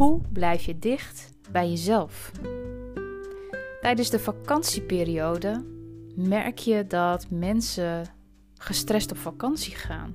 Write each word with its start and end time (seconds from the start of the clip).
Hoe 0.00 0.20
blijf 0.32 0.64
je 0.64 0.78
dicht 0.78 1.32
bij 1.50 1.68
jezelf? 1.68 2.32
Tijdens 3.80 4.10
de 4.10 4.18
vakantieperiode 4.18 5.64
merk 6.14 6.58
je 6.58 6.86
dat 6.86 7.26
mensen 7.30 8.06
gestrest 8.58 9.10
op 9.10 9.16
vakantie 9.16 9.74
gaan. 9.74 10.14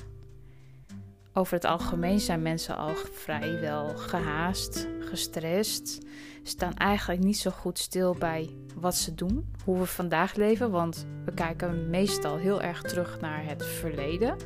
Over 1.34 1.54
het 1.54 1.66
algemeen 1.66 2.20
zijn 2.20 2.42
mensen 2.42 2.78
al 2.78 2.96
vrijwel 2.96 3.98
gehaast, 3.98 4.88
gestrest, 5.00 6.06
staan 6.44 6.74
eigenlijk 6.74 7.24
niet 7.24 7.38
zo 7.38 7.52
goed 7.52 7.80
stil 7.80 8.16
bij 8.20 8.50
wat 8.76 8.96
ze 8.96 9.16
doen, 9.16 9.54
hoe 9.64 9.78
we 9.80 9.86
vandaag 9.86 10.36
leven, 10.36 10.72
want 10.72 11.06
we 11.26 11.34
kijken 11.34 11.90
meestal 11.90 12.38
heel 12.38 12.62
erg 12.62 12.82
terug 12.82 13.20
naar 13.20 13.46
het 13.46 13.66
verleden, 13.66 14.38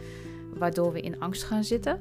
waardoor 0.54 0.92
we 0.92 1.02
in 1.02 1.20
angst 1.20 1.44
gaan 1.44 1.64
zitten. 1.64 2.00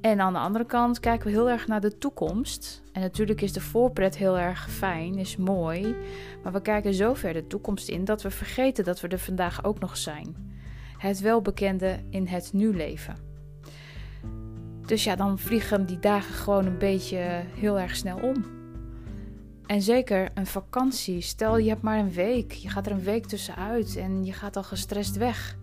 En 0.00 0.20
aan 0.20 0.32
de 0.32 0.38
andere 0.38 0.64
kant 0.66 1.00
kijken 1.00 1.26
we 1.26 1.32
heel 1.32 1.50
erg 1.50 1.66
naar 1.66 1.80
de 1.80 1.98
toekomst. 1.98 2.82
En 2.92 3.00
natuurlijk 3.00 3.40
is 3.40 3.52
de 3.52 3.60
voorpret 3.60 4.16
heel 4.16 4.38
erg 4.38 4.70
fijn, 4.70 5.18
is 5.18 5.36
mooi. 5.36 5.96
Maar 6.42 6.52
we 6.52 6.62
kijken 6.62 6.94
zo 6.94 7.14
ver 7.14 7.32
de 7.32 7.46
toekomst 7.46 7.88
in 7.88 8.04
dat 8.04 8.22
we 8.22 8.30
vergeten 8.30 8.84
dat 8.84 9.00
we 9.00 9.08
er 9.08 9.18
vandaag 9.18 9.64
ook 9.64 9.80
nog 9.80 9.96
zijn. 9.96 10.36
Het 10.96 11.20
welbekende 11.20 12.00
in 12.10 12.26
het 12.26 12.52
nu 12.52 12.76
leven. 12.76 13.16
Dus 14.86 15.04
ja, 15.04 15.16
dan 15.16 15.38
vliegen 15.38 15.86
die 15.86 15.98
dagen 15.98 16.34
gewoon 16.34 16.66
een 16.66 16.78
beetje 16.78 17.42
heel 17.54 17.78
erg 17.78 17.96
snel 17.96 18.18
om. 18.18 18.44
En 19.66 19.82
zeker 19.82 20.30
een 20.34 20.46
vakantie. 20.46 21.20
Stel 21.20 21.58
je 21.58 21.68
hebt 21.68 21.82
maar 21.82 21.98
een 21.98 22.12
week. 22.12 22.52
Je 22.52 22.68
gaat 22.68 22.86
er 22.86 22.92
een 22.92 23.02
week 23.02 23.26
tussenuit 23.26 23.96
en 23.96 24.24
je 24.24 24.32
gaat 24.32 24.56
al 24.56 24.62
gestrest 24.62 25.16
weg 25.16 25.56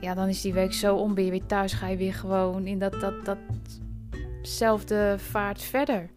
ja, 0.00 0.14
dan 0.14 0.28
is 0.28 0.40
die 0.40 0.52
week 0.52 0.72
zo 0.72 0.96
om. 0.96 1.14
Ben 1.14 1.24
je 1.24 1.30
weer 1.30 1.46
thuis, 1.46 1.72
ga 1.72 1.86
je 1.86 1.96
weer 1.96 2.14
gewoon 2.14 2.66
in 2.66 2.78
dat, 2.78 3.00
dat, 3.00 3.24
datzelfde 3.24 5.14
vaart 5.18 5.62
verder. 5.62 6.10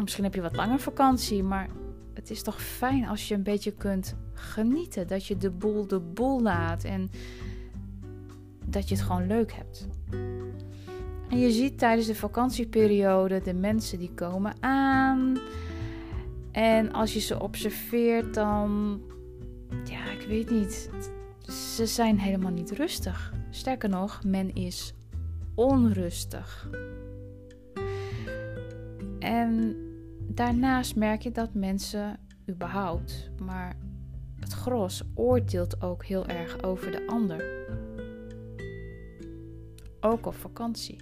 Misschien 0.00 0.24
heb 0.24 0.34
je 0.34 0.40
wat 0.40 0.56
langer 0.56 0.78
vakantie, 0.78 1.42
maar 1.42 1.68
het 2.14 2.30
is 2.30 2.42
toch 2.42 2.62
fijn 2.62 3.06
als 3.06 3.28
je 3.28 3.34
een 3.34 3.42
beetje 3.42 3.72
kunt 3.72 4.16
genieten. 4.34 5.06
Dat 5.06 5.26
je 5.26 5.36
de 5.36 5.50
boel 5.50 5.86
de 5.86 6.00
boel 6.00 6.42
laat 6.42 6.84
en 6.84 7.10
dat 8.64 8.88
je 8.88 8.94
het 8.94 9.04
gewoon 9.04 9.26
leuk 9.26 9.52
hebt. 9.52 9.88
En 11.28 11.38
je 11.38 11.50
ziet 11.50 11.78
tijdens 11.78 12.06
de 12.06 12.14
vakantieperiode 12.14 13.40
de 13.40 13.54
mensen 13.54 13.98
die 13.98 14.10
komen 14.14 14.54
aan. 14.60 15.38
En 16.52 16.92
als 16.92 17.12
je 17.12 17.20
ze 17.20 17.40
observeert, 17.40 18.34
dan. 18.34 19.00
Ja, 19.84 20.10
ik 20.10 20.26
weet 20.28 20.50
niet 20.50 20.90
ze 21.48 21.86
zijn 21.86 22.18
helemaal 22.18 22.50
niet 22.50 22.70
rustig. 22.70 23.32
Sterker 23.50 23.88
nog, 23.88 24.24
men 24.24 24.54
is 24.54 24.94
onrustig. 25.54 26.68
En 29.18 29.76
daarnaast 30.20 30.96
merk 30.96 31.22
je 31.22 31.30
dat 31.30 31.54
mensen 31.54 32.18
überhaupt, 32.48 33.30
maar 33.42 33.76
het 34.40 34.52
gros 34.52 35.02
oordeelt 35.14 35.82
ook 35.82 36.04
heel 36.04 36.26
erg 36.26 36.62
over 36.62 36.90
de 36.90 37.06
ander. 37.06 37.64
Ook 40.00 40.26
op 40.26 40.34
vakantie. 40.34 41.00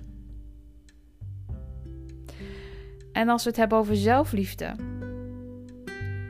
En 3.13 3.29
als 3.29 3.43
we 3.43 3.49
het 3.49 3.59
hebben 3.59 3.79
over 3.79 3.97
zelfliefde, 3.97 4.75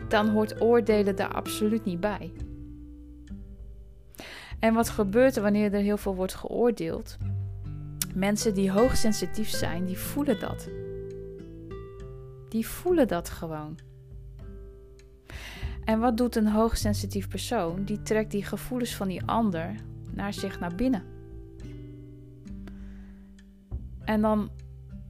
dan 0.09 0.29
hoort 0.29 0.61
oordelen 0.61 1.17
daar 1.17 1.35
absoluut 1.35 1.85
niet 1.85 2.01
bij. 2.01 2.33
En 4.65 4.75
wat 4.75 4.89
gebeurt 4.89 5.37
er 5.37 5.43
wanneer 5.43 5.75
er 5.75 5.81
heel 5.81 5.97
veel 5.97 6.15
wordt 6.15 6.35
geoordeeld? 6.35 7.17
Mensen 8.15 8.55
die 8.55 8.71
hoogsensitief 8.71 9.49
zijn, 9.49 9.85
die 9.85 9.99
voelen 9.99 10.41
dat. 10.41 10.69
Die 12.49 12.67
voelen 12.67 13.09
dat 13.09 13.29
gewoon. 13.29 13.79
En 15.85 16.01
wat 16.01 16.17
doet 16.17 16.37
een 16.37 16.49
hoogsensitief 16.49 17.29
persoon? 17.29 17.85
Die 17.85 18.03
trekt 18.03 18.31
die 18.31 18.45
gevoelens 18.45 18.95
van 18.95 19.09
die 19.09 19.25
ander 19.25 19.75
naar 20.11 20.33
zich 20.33 20.61
naar 20.61 20.75
binnen. 20.75 21.03
En 24.05 24.21
dan 24.21 24.51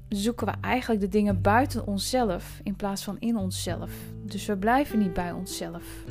zoeken 0.08 0.46
we 0.46 0.52
eigenlijk 0.60 1.00
de 1.00 1.08
dingen 1.08 1.40
buiten 1.40 1.86
onszelf 1.86 2.60
in 2.62 2.76
plaats 2.76 3.04
van 3.04 3.18
in 3.18 3.36
onszelf. 3.36 3.92
Dus 4.22 4.46
we 4.46 4.56
blijven 4.56 4.98
niet 4.98 5.12
bij 5.12 5.32
onszelf. 5.32 6.04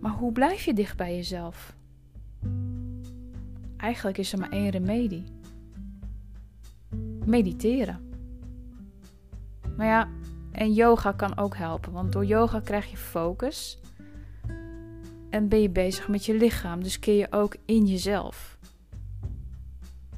Maar 0.00 0.12
hoe 0.12 0.32
blijf 0.32 0.64
je 0.64 0.74
dicht 0.74 0.96
bij 0.96 1.16
jezelf? 1.16 1.76
Eigenlijk 3.76 4.18
is 4.18 4.32
er 4.32 4.38
maar 4.38 4.50
één 4.50 4.70
remedie: 4.70 5.24
mediteren. 7.24 8.00
Maar 9.76 9.86
ja, 9.86 10.08
en 10.52 10.72
yoga 10.72 11.12
kan 11.12 11.36
ook 11.36 11.56
helpen, 11.56 11.92
want 11.92 12.12
door 12.12 12.24
yoga 12.24 12.60
krijg 12.60 12.90
je 12.90 12.96
focus 12.96 13.80
en 15.30 15.48
ben 15.48 15.60
je 15.60 15.70
bezig 15.70 16.08
met 16.08 16.24
je 16.24 16.34
lichaam, 16.34 16.82
dus 16.82 16.98
keer 16.98 17.16
je 17.16 17.26
ook 17.30 17.56
in 17.64 17.86
jezelf. 17.86 18.58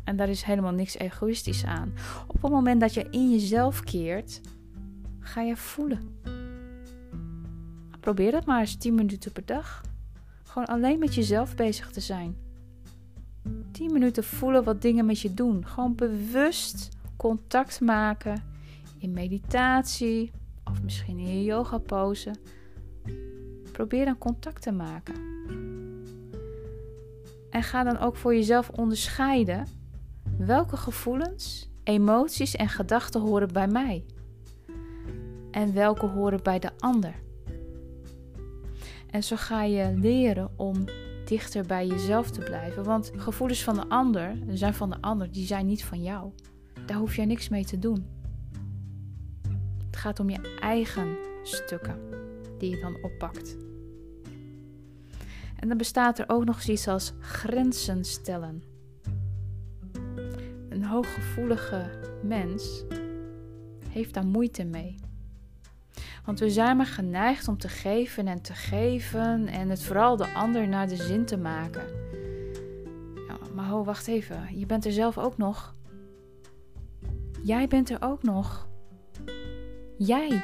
En 0.05 0.17
daar 0.17 0.29
is 0.29 0.43
helemaal 0.43 0.73
niks 0.73 0.99
egoïstisch 0.99 1.65
aan. 1.65 1.93
Op 2.27 2.43
het 2.43 2.51
moment 2.51 2.81
dat 2.81 2.95
je 2.95 3.07
in 3.11 3.31
jezelf 3.31 3.81
keert, 3.81 4.41
ga 5.21 5.41
je 5.41 5.57
voelen. 5.57 6.19
Probeer 8.01 8.31
dat 8.31 8.45
maar 8.45 8.61
eens 8.61 8.77
10 8.77 8.95
minuten 8.95 9.33
per 9.33 9.47
dag. 9.47 9.83
Gewoon 10.45 10.67
alleen 10.67 10.99
met 10.99 11.15
jezelf 11.15 11.55
bezig 11.55 11.91
te 11.91 12.01
zijn. 12.01 12.37
10 13.73 13.93
minuten 13.93 14.25
voelen 14.25 14.65
wat 14.65 14.83
dingen 14.83 15.07
met 15.07 15.21
je 15.21 15.35
doen. 15.35 15.67
Gewoon 15.67 15.95
bewust 15.95 16.89
contact 17.17 17.81
maken 17.81 18.43
in 18.99 19.13
meditatie 19.13 20.31
of 20.65 20.83
misschien 20.83 21.19
in 21.19 21.39
je 21.39 21.45
yoga 21.45 21.79
pose. 21.79 22.31
Probeer 23.73 24.05
dan 24.05 24.19
contact 24.19 24.63
te 24.63 24.73
maken. 24.73 25.15
En 27.51 27.63
ga 27.63 27.83
dan 27.83 27.99
ook 27.99 28.17
voor 28.17 28.35
jezelf 28.35 28.69
onderscheiden 28.69 29.67
welke 30.39 30.77
gevoelens, 30.77 31.71
emoties 31.83 32.57
en 32.57 32.69
gedachten 32.69 33.21
horen 33.21 33.53
bij 33.53 33.69
mij 33.69 34.05
en 35.51 35.75
welke 35.75 36.07
horen 36.07 36.43
bij 36.43 36.59
de 36.59 36.71
ander. 36.79 37.15
En 39.11 39.25
zo 39.25 39.37
ga 39.37 39.63
je 39.63 39.93
leren 39.97 40.51
om 40.57 40.85
dichter 41.25 41.67
bij 41.67 41.87
jezelf 41.87 42.31
te 42.31 42.41
blijven. 42.41 42.85
Want 42.85 43.13
gevoelens 43.17 43.63
van 43.63 43.75
de 43.75 43.89
ander 43.89 44.37
zijn 44.49 44.75
van 44.75 44.91
de 44.91 45.01
ander, 45.01 45.33
die 45.33 45.47
zijn 45.47 45.67
niet 45.67 45.85
van 45.85 46.03
jou. 46.03 46.33
Daar 46.87 46.97
hoef 46.97 47.17
je 47.17 47.23
niks 47.23 47.49
mee 47.49 47.65
te 47.65 47.79
doen. 47.79 48.07
Het 49.87 49.97
gaat 49.97 50.21
om 50.21 50.31
je 50.31 50.59
eigen 50.61 51.17
stukken 51.43 51.99
die 52.59 52.71
je 52.71 52.81
dan 52.81 52.99
oppakt. 53.03 53.57
En 55.57 55.69
dan 55.69 55.77
bestaat 55.77 56.19
er 56.19 56.25
ook 56.29 56.45
nog 56.45 56.63
zoiets 56.63 56.89
als 56.89 57.13
grenzen 57.21 58.05
stellen. 58.05 58.63
Een 60.69 60.85
hooggevoelige 60.85 61.91
mens 62.23 62.85
heeft 63.89 64.15
daar 64.15 64.27
moeite 64.27 64.65
mee. 64.65 64.95
Want 66.25 66.39
we 66.39 66.51
zijn 66.51 66.77
maar 66.77 66.87
geneigd 66.87 67.49
om 67.49 67.59
te 67.59 67.69
geven 67.69 68.27
en 68.27 68.43
te 68.43 68.55
geven 68.55 69.47
en 69.47 69.69
het 69.69 69.83
vooral 69.83 70.17
de 70.17 70.33
ander 70.35 70.69
naar 70.69 70.89
de 70.89 70.97
zin 70.97 71.25
te 71.25 71.37
maken. 71.37 71.85
Ja, 73.29 73.37
maar 73.55 73.67
ho, 73.67 73.85
wacht 73.85 74.09
even. 74.09 74.59
Je 74.59 74.67
bent 74.67 74.85
er 74.85 74.93
zelf 74.93 75.19
ook 75.19 75.37
nog. 75.37 75.75
Jij 77.43 77.69
bent 77.69 77.91
er 77.91 77.97
ook 78.01 78.23
nog. 78.23 78.69
Jij. 79.99 80.43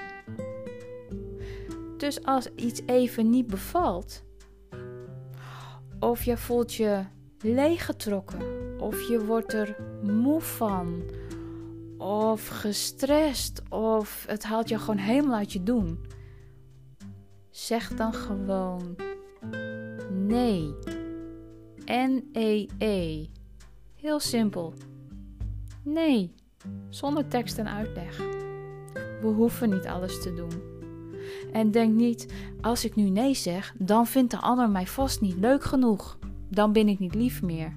Dus 1.97 2.25
als 2.25 2.48
iets 2.54 2.82
even 2.86 3.31
niet 3.31 3.47
bevalt, 3.47 4.24
of 6.01 6.22
je 6.22 6.36
voelt 6.36 6.74
je 6.74 7.04
leeggetrokken, 7.41 8.41
of 8.80 9.09
je 9.09 9.24
wordt 9.24 9.53
er 9.53 9.77
moe 10.03 10.41
van, 10.41 11.03
of 11.98 12.48
gestrest 12.48 13.63
of 13.69 14.25
het 14.28 14.45
haalt 14.45 14.69
je 14.69 14.78
gewoon 14.78 14.97
helemaal 14.97 15.37
uit 15.37 15.53
je 15.53 15.63
doen. 15.63 16.07
Zeg 17.51 17.89
dan 17.95 18.15
gewoon 18.15 18.97
nee. 20.10 20.75
N-E-E. 21.84 22.66
-E. 22.78 23.27
Heel 23.95 24.21
simpel. 24.21 24.75
Nee. 25.83 26.34
Zonder 26.89 27.28
tekst 27.28 27.59
en 27.59 27.69
uitleg. 27.69 28.16
We 29.21 29.33
hoeven 29.37 29.71
niet 29.71 29.87
alles 29.87 30.22
te 30.22 30.34
doen. 30.34 30.75
En 31.53 31.71
denk 31.71 31.95
niet, 31.95 32.33
als 32.60 32.84
ik 32.84 32.95
nu 32.95 33.09
nee 33.09 33.34
zeg, 33.34 33.75
dan 33.78 34.07
vindt 34.07 34.31
de 34.31 34.41
ander 34.41 34.71
mij 34.71 34.87
vast 34.87 35.21
niet 35.21 35.37
leuk 35.37 35.65
genoeg. 35.65 36.19
Dan 36.49 36.72
ben 36.72 36.89
ik 36.89 36.99
niet 36.99 37.15
lief 37.15 37.42
meer. 37.42 37.77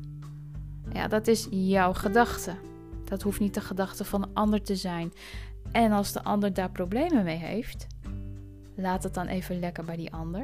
Ja, 0.93 1.07
dat 1.07 1.27
is 1.27 1.47
jouw 1.49 1.93
gedachte. 1.93 2.55
Dat 3.09 3.21
hoeft 3.21 3.39
niet 3.39 3.53
de 3.53 3.61
gedachte 3.61 4.05
van 4.05 4.23
een 4.23 4.33
ander 4.33 4.61
te 4.61 4.75
zijn. 4.75 5.13
En 5.71 5.91
als 5.91 6.11
de 6.11 6.23
ander 6.23 6.53
daar 6.53 6.71
problemen 6.71 7.23
mee 7.23 7.37
heeft, 7.37 7.87
laat 8.75 9.03
het 9.03 9.13
dan 9.13 9.27
even 9.27 9.59
lekker 9.59 9.83
bij 9.83 9.95
die 9.95 10.13
ander. 10.13 10.43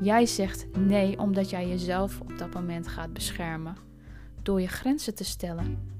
Jij 0.00 0.26
zegt 0.26 0.66
nee 0.78 1.18
omdat 1.18 1.50
jij 1.50 1.68
jezelf 1.68 2.20
op 2.20 2.38
dat 2.38 2.54
moment 2.54 2.88
gaat 2.88 3.12
beschermen 3.12 3.76
door 4.42 4.60
je 4.60 4.68
grenzen 4.68 5.14
te 5.14 5.24
stellen. 5.24 5.90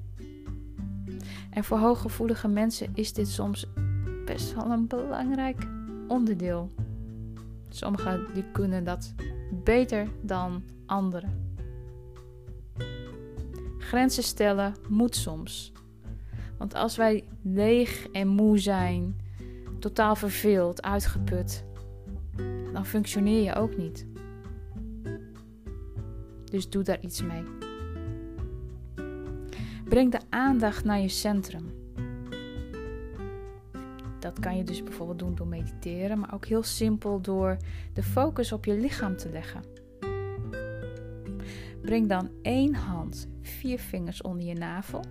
En 1.50 1.64
voor 1.64 1.78
hooggevoelige 1.78 2.48
mensen 2.48 2.90
is 2.94 3.12
dit 3.12 3.28
soms 3.28 3.66
best 4.25 4.55
wel 4.55 4.70
een 4.70 4.87
belangrijk 4.87 5.66
onderdeel. 6.08 6.72
Sommigen 7.69 8.26
die 8.34 8.44
kunnen 8.52 8.84
dat 8.84 9.14
beter 9.64 10.08
dan 10.22 10.62
anderen. 10.87 11.51
Grenzen 13.93 14.23
stellen 14.23 14.75
moet 14.89 15.17
soms. 15.17 15.73
Want 16.59 16.75
als 16.75 16.97
wij 16.97 17.25
leeg 17.43 18.09
en 18.12 18.29
moe 18.29 18.59
zijn, 18.59 19.21
totaal 19.79 20.17
verveeld, 20.17 20.83
uitgeput, 20.83 21.65
dan 22.73 22.87
functioneer 22.87 23.43
je 23.43 23.55
ook 23.55 23.77
niet. 23.77 24.06
Dus 26.44 26.69
doe 26.69 26.83
daar 26.83 27.00
iets 27.00 27.23
mee. 27.23 27.44
Breng 29.85 30.12
de 30.12 30.21
aandacht 30.29 30.85
naar 30.85 31.00
je 31.00 31.09
centrum. 31.09 31.71
Dat 34.19 34.39
kan 34.39 34.56
je 34.56 34.65
dus 34.65 34.83
bijvoorbeeld 34.83 35.19
doen 35.19 35.35
door 35.35 35.47
mediteren, 35.47 36.19
maar 36.19 36.35
ook 36.35 36.47
heel 36.47 36.62
simpel 36.62 37.21
door 37.21 37.56
de 37.93 38.03
focus 38.03 38.53
op 38.53 38.65
je 38.65 38.75
lichaam 38.75 39.17
te 39.17 39.31
leggen. 39.31 39.81
Breng 41.82 42.08
dan 42.08 42.31
één 42.43 42.75
hand, 42.75 43.29
vier 43.40 43.79
vingers 43.79 44.23
onder 44.23 44.46
je 44.46 44.55
navel 44.55 45.05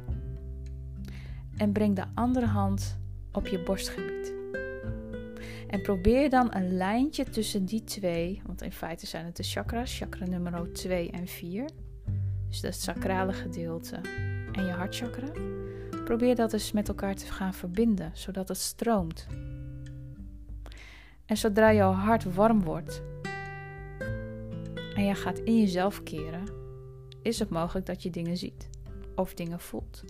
en 1.58 1.72
breng 1.72 1.96
de 1.96 2.06
andere 2.14 2.46
hand 2.46 3.00
op 3.32 3.48
je 3.48 3.64
borstgebied. 3.64 4.34
En 5.68 5.82
probeer 5.82 6.30
dan 6.30 6.56
een 6.56 6.78
lijntje 6.78 7.24
tussen 7.24 7.66
die 7.66 7.84
twee, 7.84 8.42
want 8.46 8.62
in 8.62 8.72
feite 8.72 9.08
zijn 9.08 9.26
het 9.26 9.36
de 9.36 9.44
chakras, 9.44 9.98
chakra 9.98 10.26
nummer 10.26 10.74
2 10.74 11.12
en 11.12 11.28
4. 11.28 11.70
Dus 12.48 12.62
dat 12.62 12.76
sacrale 12.76 13.34
gedeelte 13.34 13.96
en 14.52 14.66
je 14.66 14.72
hartchakra. 14.72 15.32
Probeer 16.06 16.36
dat 16.36 16.54
eens 16.54 16.72
met 16.72 16.88
elkaar 16.88 17.16
te 17.16 17.26
gaan 17.26 17.54
verbinden, 17.54 18.12
zodat 18.14 18.48
het 18.48 18.58
stroomt. 18.58 19.28
En 21.26 21.38
zodra 21.38 21.74
jouw 21.74 21.92
hart 21.92 22.34
warm 22.34 22.64
wordt 22.64 23.02
en 24.96 25.06
je 25.06 25.16
gaat 25.16 25.40
in 25.40 25.60
jezelf 25.60 26.04
keren, 26.04 26.61
is 27.22 27.40
het 27.40 27.50
mogelijk 27.50 27.86
dat 27.86 28.04
je 28.04 28.10
dingen 28.10 28.38
ziet 28.38 28.70
of 29.16 29.34
dingen 29.34 29.60
voelt. 29.60 30.04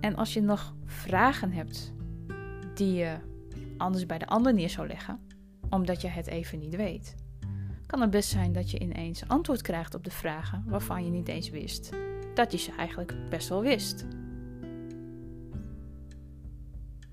En 0.00 0.16
als 0.16 0.34
je 0.34 0.40
nog 0.40 0.74
vragen 0.84 1.52
hebt 1.52 1.92
die 2.74 2.94
je 2.94 3.16
anders 3.76 4.06
bij 4.06 4.18
de 4.18 4.26
ander 4.26 4.54
neer 4.54 4.70
zou 4.70 4.86
leggen, 4.86 5.20
omdat 5.70 6.00
je 6.00 6.08
het 6.08 6.26
even 6.26 6.58
niet 6.58 6.76
weet, 6.76 7.14
kan 7.86 8.00
het 8.00 8.10
best 8.10 8.28
zijn 8.28 8.52
dat 8.52 8.70
je 8.70 8.78
ineens 8.78 9.28
antwoord 9.28 9.62
krijgt 9.62 9.94
op 9.94 10.04
de 10.04 10.10
vragen 10.10 10.64
waarvan 10.66 11.04
je 11.04 11.10
niet 11.10 11.28
eens 11.28 11.50
wist 11.50 11.90
dat 12.34 12.52
je 12.52 12.58
ze 12.58 12.72
eigenlijk 12.72 13.14
best 13.30 13.48
wel 13.48 13.62
wist. 13.62 14.06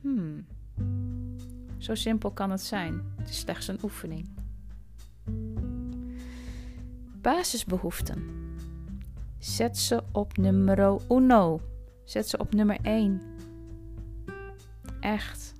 Hmm. 0.02 0.46
Zo 1.78 1.96
simpel 1.96 2.32
kan 2.32 2.52
het 2.52 2.62
zijn. 2.62 3.02
Het 3.18 3.30
is 3.30 3.40
slechts 3.40 3.68
een 3.68 3.80
oefening. 3.84 4.43
Basisbehoeften. 7.24 8.24
Zet 9.38 9.78
ze 9.78 10.04
op 10.12 10.38
nummer 10.38 11.02
uno. 11.12 11.62
Zet 12.04 12.30
ze 12.30 12.38
op 12.38 12.54
nummer 12.54 12.78
1. 12.82 13.22
Echt. 15.00 15.54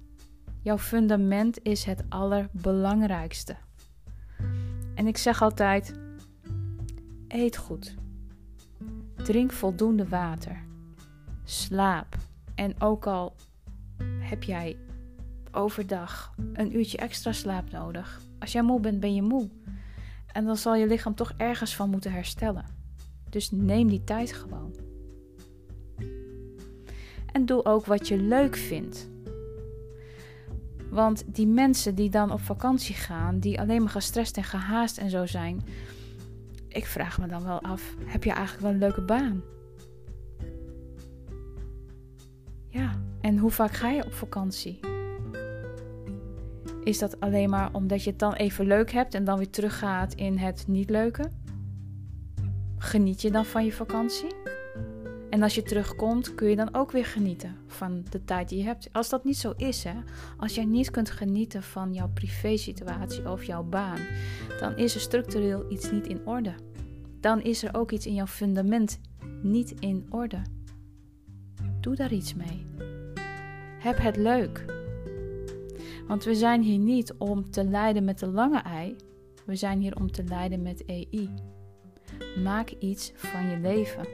Jouw 0.62 0.78
fundament 0.78 1.60
is 1.62 1.84
het 1.84 2.04
allerbelangrijkste. 2.10 3.56
En 4.96 5.08
ik 5.08 5.18
zeg 5.18 5.42
altijd: 5.42 5.94
eet 7.28 7.58
goed. 7.58 7.96
Drink 9.16 9.52
voldoende 9.52 10.08
water. 10.08 10.64
Slaap. 11.44 12.18
En 12.56 12.82
ook 12.82 13.08
al 13.08 13.36
heb 14.20 14.44
jij 14.44 14.78
overdag 15.52 16.34
een 16.54 16.76
uurtje 16.76 16.98
extra 16.98 17.32
slaap 17.32 17.72
nodig. 17.72 18.22
Als 18.40 18.52
jij 18.52 18.64
moe 18.64 18.80
bent, 18.80 19.00
ben 19.00 19.16
je 19.16 19.22
moe. 19.22 19.50
En 20.34 20.46
dan 20.46 20.58
zal 20.58 20.76
je 20.76 20.88
lichaam 20.88 21.16
toch 21.16 21.34
ergens 21.38 21.76
van 21.76 21.90
moeten 21.90 22.12
herstellen. 22.12 22.66
Dus 23.30 23.52
neem 23.52 23.88
die 23.88 24.04
tijd 24.04 24.34
gewoon. 24.34 24.76
En 27.32 27.46
doe 27.46 27.66
ook 27.66 27.86
wat 27.86 28.08
je 28.08 28.18
leuk 28.18 28.56
vindt. 28.56 29.10
Want 30.90 31.24
die 31.36 31.48
mensen 31.48 31.96
die 31.96 32.10
dan 32.10 32.32
op 32.32 32.42
vakantie 32.42 32.96
gaan, 32.96 33.40
die 33.40 33.60
alleen 33.60 33.82
maar 33.82 33.92
gestrest 33.92 34.38
en 34.38 34.44
gehaast 34.44 34.98
en 34.98 35.10
zo 35.10 35.26
zijn, 35.26 35.62
ik 36.68 36.86
vraag 36.86 37.20
me 37.20 37.28
dan 37.28 37.44
wel 37.44 37.62
af: 37.62 37.96
heb 38.06 38.24
je 38.24 38.32
eigenlijk 38.32 38.62
wel 38.62 38.72
een 38.72 38.78
leuke 38.78 39.02
baan? 39.02 39.42
Ja, 42.70 42.92
en 43.22 43.38
hoe 43.38 43.52
vaak 43.52 43.72
ga 43.72 43.90
je 43.90 44.06
op 44.06 44.14
vakantie? 44.14 44.80
Is 46.84 47.00
dat 47.00 47.20
alleen 47.20 47.50
maar 47.50 47.70
omdat 47.74 48.04
je 48.04 48.10
het 48.10 48.20
dan 48.20 48.34
even 48.34 48.68
leuk 48.68 48.92
hebt 48.92 49.14
en 49.14 49.24
dan 49.24 49.38
weer 49.38 49.50
teruggaat 49.50 50.14
in 50.14 50.38
het 50.38 50.68
niet 50.68 50.90
leuke? 50.90 51.30
Geniet 52.78 53.22
je 53.22 53.32
dan 53.32 53.46
van 53.46 53.66
je 53.66 53.72
vakantie? 53.72 54.36
En 55.30 55.44
als 55.44 55.56
je 55.56 55.64
terugkomt, 55.64 56.36
kun 56.36 56.50
je 56.50 56.56
dan 56.56 56.74
ook 56.74 56.92
weer 56.92 57.06
genieten 57.06 57.56
van 57.68 58.04
de 58.10 58.24
tijd 58.24 58.50
die 58.50 58.58
je 58.58 58.64
hebt. 58.64 58.90
Als 58.92 59.10
dat 59.10 59.24
niet 59.24 59.38
zo 59.38 59.54
is, 59.58 59.84
hè, 59.84 59.94
als 60.38 60.56
jij 60.56 60.66
niet 60.66 60.92
kunt 60.92 61.12
genieten 61.12 61.64
van 61.64 61.94
jouw 61.94 62.10
privésituatie 62.14 63.30
of 63.30 63.44
jouw 63.44 63.64
baan, 63.64 64.00
dan 64.60 64.78
is 64.78 64.96
er 64.96 65.02
structureel 65.02 65.72
iets 65.72 65.92
niet 65.92 66.08
in 66.08 66.26
orde. 66.26 66.54
Dan 67.20 67.42
is 67.42 67.64
er 67.64 67.76
ook 67.76 67.92
iets 67.92 68.06
in 68.06 68.14
jouw 68.14 68.28
fundament 68.28 69.00
niet 69.42 69.74
in 69.80 70.06
orde. 70.10 70.42
Doe 71.80 71.96
daar 71.96 72.14
iets 72.14 72.34
mee. 72.34 72.66
Heb 73.80 73.98
het 73.98 74.16
leuk. 74.16 74.83
Want 76.08 76.24
we 76.24 76.36
zijn 76.36 76.62
hier 76.62 76.78
niet 76.78 77.14
om 77.18 77.52
te 77.52 77.64
lijden 77.64 78.04
met 78.04 78.20
de 78.20 78.28
lange 78.28 78.60
ei. 78.60 78.96
We 79.46 79.56
zijn 79.56 79.80
hier 79.80 79.96
om 79.96 80.12
te 80.12 80.24
lijden 80.24 80.62
met 80.62 80.86
EI. 80.86 81.30
Maak 82.44 82.70
iets 82.70 83.12
van 83.16 83.50
je 83.50 83.58
leven. 83.58 84.08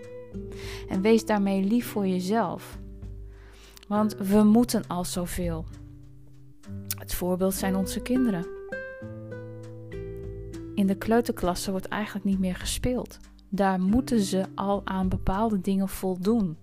En 0.90 1.02
wees 1.02 1.26
daarmee 1.26 1.64
lief 1.64 1.88
voor 1.88 2.08
jezelf. 2.08 2.80
Want 3.88 4.18
we 4.18 4.44
moeten 4.44 4.88
al 4.88 5.06
zoveel. 5.06 5.66
Het 6.98 7.14
voorbeeld 7.14 7.54
zijn 7.54 7.76
onze 7.76 8.02
kinderen. 8.02 8.48
In 10.76 10.88
de 10.88 10.96
kleuterklasse 10.96 11.72
wordt 11.72 11.88
eigenlijk 11.88 12.26
niet 12.26 12.40
meer 12.40 12.56
gespeeld. 12.56 13.20
Daar 13.50 13.82
moeten 13.82 14.20
ze 14.20 14.46
al 14.56 14.82
aan 14.86 15.10
bepaalde 15.10 15.62
dingen 15.62 15.90
voldoen. 15.90 16.58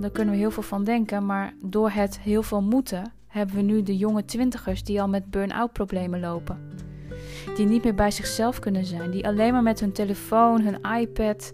Daar 0.00 0.10
kunnen 0.10 0.34
we 0.34 0.40
heel 0.40 0.50
veel 0.50 0.62
van 0.62 0.84
denken, 0.84 1.26
maar 1.26 1.54
door 1.62 1.90
het 1.90 2.20
heel 2.20 2.42
veel 2.42 2.62
moeten 2.62 3.12
hebben 3.26 3.56
we 3.56 3.62
nu 3.62 3.82
de 3.82 3.96
jonge 3.96 4.24
twintigers 4.24 4.84
die 4.84 5.00
al 5.00 5.08
met 5.08 5.30
burn-out 5.30 5.72
problemen 5.72 6.20
lopen 6.20 6.74
die 7.56 7.66
niet 7.66 7.84
meer 7.84 7.94
bij 7.94 8.10
zichzelf 8.10 8.58
kunnen 8.58 8.84
zijn, 8.84 9.10
die 9.10 9.26
alleen 9.26 9.52
maar 9.52 9.62
met 9.62 9.80
hun 9.80 9.92
telefoon, 9.92 10.60
hun 10.60 11.00
iPad 11.00 11.52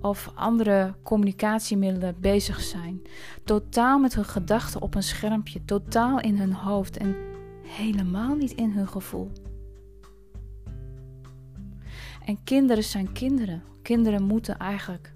of 0.00 0.30
andere 0.34 0.94
communicatiemiddelen 1.02 2.16
bezig 2.20 2.60
zijn. 2.60 3.02
Totaal 3.44 3.98
met 3.98 4.14
hun 4.14 4.24
gedachten 4.24 4.82
op 4.82 4.94
een 4.94 5.02
schermpje, 5.02 5.64
totaal 5.64 6.20
in 6.20 6.38
hun 6.38 6.52
hoofd 6.52 6.96
en 6.96 7.16
helemaal 7.62 8.34
niet 8.34 8.52
in 8.52 8.70
hun 8.70 8.88
gevoel. 8.88 9.30
En 12.24 12.38
kinderen 12.44 12.84
zijn 12.84 13.12
kinderen. 13.12 13.62
Kinderen 13.82 14.22
moeten 14.22 14.58
eigenlijk, 14.58 15.12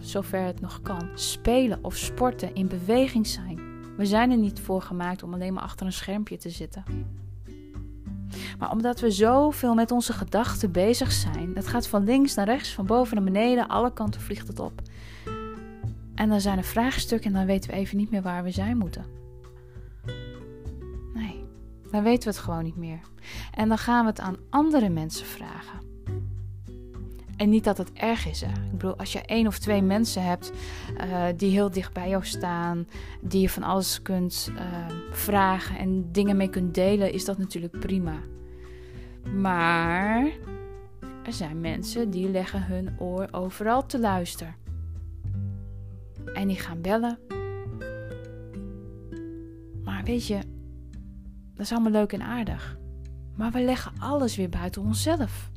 zover 0.00 0.42
het 0.42 0.60
nog 0.60 0.80
kan, 0.82 1.08
spelen 1.14 1.78
of 1.82 1.96
sporten, 1.96 2.54
in 2.54 2.68
beweging 2.68 3.26
zijn. 3.26 3.60
We 3.96 4.06
zijn 4.06 4.30
er 4.30 4.36
niet 4.36 4.60
voor 4.60 4.82
gemaakt 4.82 5.22
om 5.22 5.34
alleen 5.34 5.52
maar 5.52 5.62
achter 5.62 5.86
een 5.86 5.92
schermpje 5.92 6.36
te 6.36 6.50
zitten. 6.50 6.84
Maar 8.58 8.70
omdat 8.70 9.00
we 9.00 9.10
zoveel 9.10 9.74
met 9.74 9.90
onze 9.90 10.12
gedachten 10.12 10.72
bezig 10.72 11.12
zijn, 11.12 11.54
dat 11.54 11.66
gaat 11.66 11.86
van 11.86 12.04
links 12.04 12.34
naar 12.34 12.46
rechts, 12.46 12.72
van 12.74 12.86
boven 12.86 13.14
naar 13.16 13.24
beneden, 13.24 13.68
alle 13.68 13.92
kanten 13.92 14.20
vliegt 14.20 14.48
het 14.48 14.60
op. 14.60 14.82
En 16.14 16.28
dan 16.28 16.40
zijn 16.40 16.58
er 16.58 16.64
vraagstukken 16.64 17.30
en 17.30 17.36
dan 17.36 17.46
weten 17.46 17.70
we 17.70 17.76
even 17.76 17.96
niet 17.96 18.10
meer 18.10 18.22
waar 18.22 18.42
we 18.42 18.50
zijn 18.50 18.78
moeten. 18.78 19.04
Nee, 21.14 21.44
dan 21.90 22.02
weten 22.02 22.28
we 22.28 22.34
het 22.34 22.44
gewoon 22.44 22.64
niet 22.64 22.76
meer. 22.76 23.00
En 23.54 23.68
dan 23.68 23.78
gaan 23.78 24.04
we 24.04 24.10
het 24.10 24.20
aan 24.20 24.36
andere 24.50 24.88
mensen 24.88 25.26
vragen. 25.26 25.79
En 27.40 27.48
niet 27.48 27.64
dat 27.64 27.78
het 27.78 27.92
erg 27.92 28.28
is. 28.28 28.40
Hè. 28.40 28.46
Ik 28.46 28.70
bedoel, 28.70 28.96
als 28.96 29.12
je 29.12 29.20
één 29.20 29.46
of 29.46 29.58
twee 29.58 29.82
mensen 29.82 30.22
hebt 30.24 30.52
uh, 31.00 31.24
die 31.36 31.50
heel 31.50 31.70
dicht 31.70 31.92
bij 31.92 32.08
jou 32.08 32.24
staan, 32.24 32.86
die 33.20 33.40
je 33.40 33.48
van 33.48 33.62
alles 33.62 34.02
kunt 34.02 34.50
uh, 34.54 34.60
vragen 35.10 35.78
en 35.78 36.12
dingen 36.12 36.36
mee 36.36 36.48
kunt 36.48 36.74
delen, 36.74 37.12
is 37.12 37.24
dat 37.24 37.38
natuurlijk 37.38 37.78
prima. 37.78 38.14
Maar 39.34 40.30
er 41.24 41.32
zijn 41.32 41.60
mensen 41.60 42.10
die 42.10 42.28
leggen 42.28 42.62
hun 42.62 42.94
oor 42.98 43.28
overal 43.30 43.86
te 43.86 43.98
luisteren. 43.98 44.54
En 46.34 46.48
die 46.48 46.58
gaan 46.58 46.80
bellen. 46.80 47.18
Maar 49.84 50.04
weet 50.04 50.26
je, 50.26 50.38
dat 51.54 51.66
is 51.66 51.72
allemaal 51.72 51.92
leuk 51.92 52.12
en 52.12 52.22
aardig. 52.22 52.78
Maar 53.36 53.50
we 53.50 53.60
leggen 53.60 53.92
alles 53.98 54.36
weer 54.36 54.48
buiten 54.48 54.82
onszelf. 54.82 55.49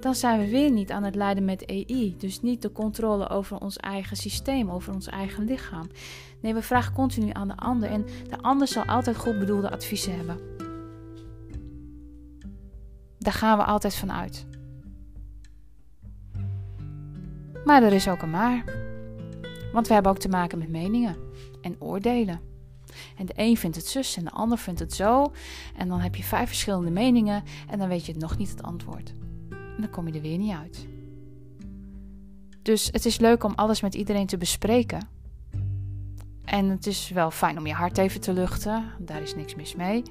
Dan 0.00 0.14
zijn 0.14 0.40
we 0.40 0.48
weer 0.48 0.70
niet 0.70 0.90
aan 0.90 1.02
het 1.02 1.14
leiden 1.14 1.44
met 1.44 1.66
AI. 1.66 2.14
Dus 2.18 2.40
niet 2.40 2.62
de 2.62 2.72
controle 2.72 3.28
over 3.28 3.58
ons 3.60 3.76
eigen 3.76 4.16
systeem, 4.16 4.70
over 4.70 4.94
ons 4.94 5.06
eigen 5.06 5.44
lichaam. 5.44 5.86
Nee, 6.40 6.54
we 6.54 6.62
vragen 6.62 6.94
continu 6.94 7.30
aan 7.32 7.48
de 7.48 7.56
ander. 7.56 7.90
En 7.90 8.04
de 8.28 8.38
ander 8.40 8.68
zal 8.68 8.84
altijd 8.84 9.16
goed 9.16 9.38
bedoelde 9.38 9.70
adviezen 9.70 10.16
hebben. 10.16 10.40
Daar 13.18 13.32
gaan 13.32 13.58
we 13.58 13.64
altijd 13.64 13.94
van 13.94 14.12
uit. 14.12 14.46
Maar 17.64 17.82
er 17.82 17.92
is 17.92 18.08
ook 18.08 18.22
een 18.22 18.30
maar. 18.30 18.64
Want 19.72 19.88
we 19.88 19.94
hebben 19.94 20.12
ook 20.12 20.18
te 20.18 20.28
maken 20.28 20.58
met 20.58 20.68
meningen 20.68 21.16
en 21.60 21.76
oordelen. 21.78 22.40
En 23.16 23.26
de 23.26 23.32
een 23.36 23.56
vindt 23.56 23.76
het 23.76 23.86
zus 23.86 24.16
en 24.16 24.24
de 24.24 24.30
ander 24.30 24.58
vindt 24.58 24.80
het 24.80 24.94
zo. 24.94 25.32
En 25.76 25.88
dan 25.88 26.00
heb 26.00 26.14
je 26.14 26.22
vijf 26.22 26.48
verschillende 26.48 26.90
meningen 26.90 27.42
en 27.70 27.78
dan 27.78 27.88
weet 27.88 28.06
je 28.06 28.14
nog 28.14 28.38
niet 28.38 28.50
het 28.50 28.62
antwoord. 28.62 29.12
Dan 29.78 29.90
kom 29.90 30.06
je 30.06 30.12
er 30.12 30.20
weer 30.20 30.38
niet 30.38 30.54
uit. 30.54 30.86
Dus 32.62 32.88
het 32.92 33.04
is 33.04 33.18
leuk 33.18 33.44
om 33.44 33.52
alles 33.54 33.80
met 33.80 33.94
iedereen 33.94 34.26
te 34.26 34.36
bespreken. 34.38 35.08
En 36.44 36.68
het 36.68 36.86
is 36.86 37.10
wel 37.10 37.30
fijn 37.30 37.58
om 37.58 37.66
je 37.66 37.72
hart 37.72 37.98
even 37.98 38.20
te 38.20 38.32
luchten. 38.32 38.84
Daar 38.98 39.22
is 39.22 39.34
niks 39.34 39.54
mis 39.54 39.74
mee. 39.74 40.02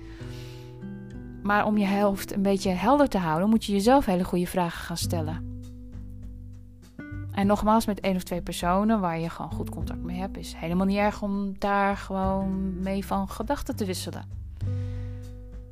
Maar 1.43 1.65
om 1.65 1.77
je 1.77 1.99
hoofd 1.99 2.33
een 2.33 2.41
beetje 2.41 2.69
helder 2.69 3.07
te 3.07 3.17
houden, 3.17 3.49
moet 3.49 3.65
je 3.65 3.71
jezelf 3.71 4.05
hele 4.05 4.23
goede 4.23 4.47
vragen 4.47 4.81
gaan 4.81 4.97
stellen. 4.97 5.61
En 7.31 7.47
nogmaals, 7.47 7.85
met 7.85 7.99
één 7.99 8.15
of 8.15 8.23
twee 8.23 8.41
personen 8.41 8.99
waar 8.99 9.19
je 9.19 9.29
gewoon 9.29 9.51
goed 9.51 9.69
contact 9.69 10.03
mee 10.03 10.19
hebt, 10.19 10.37
is 10.37 10.53
helemaal 10.55 10.85
niet 10.85 10.97
erg 10.97 11.21
om 11.21 11.59
daar 11.59 11.97
gewoon 11.97 12.79
mee 12.81 13.05
van 13.05 13.29
gedachten 13.29 13.75
te 13.75 13.85
wisselen. 13.85 14.25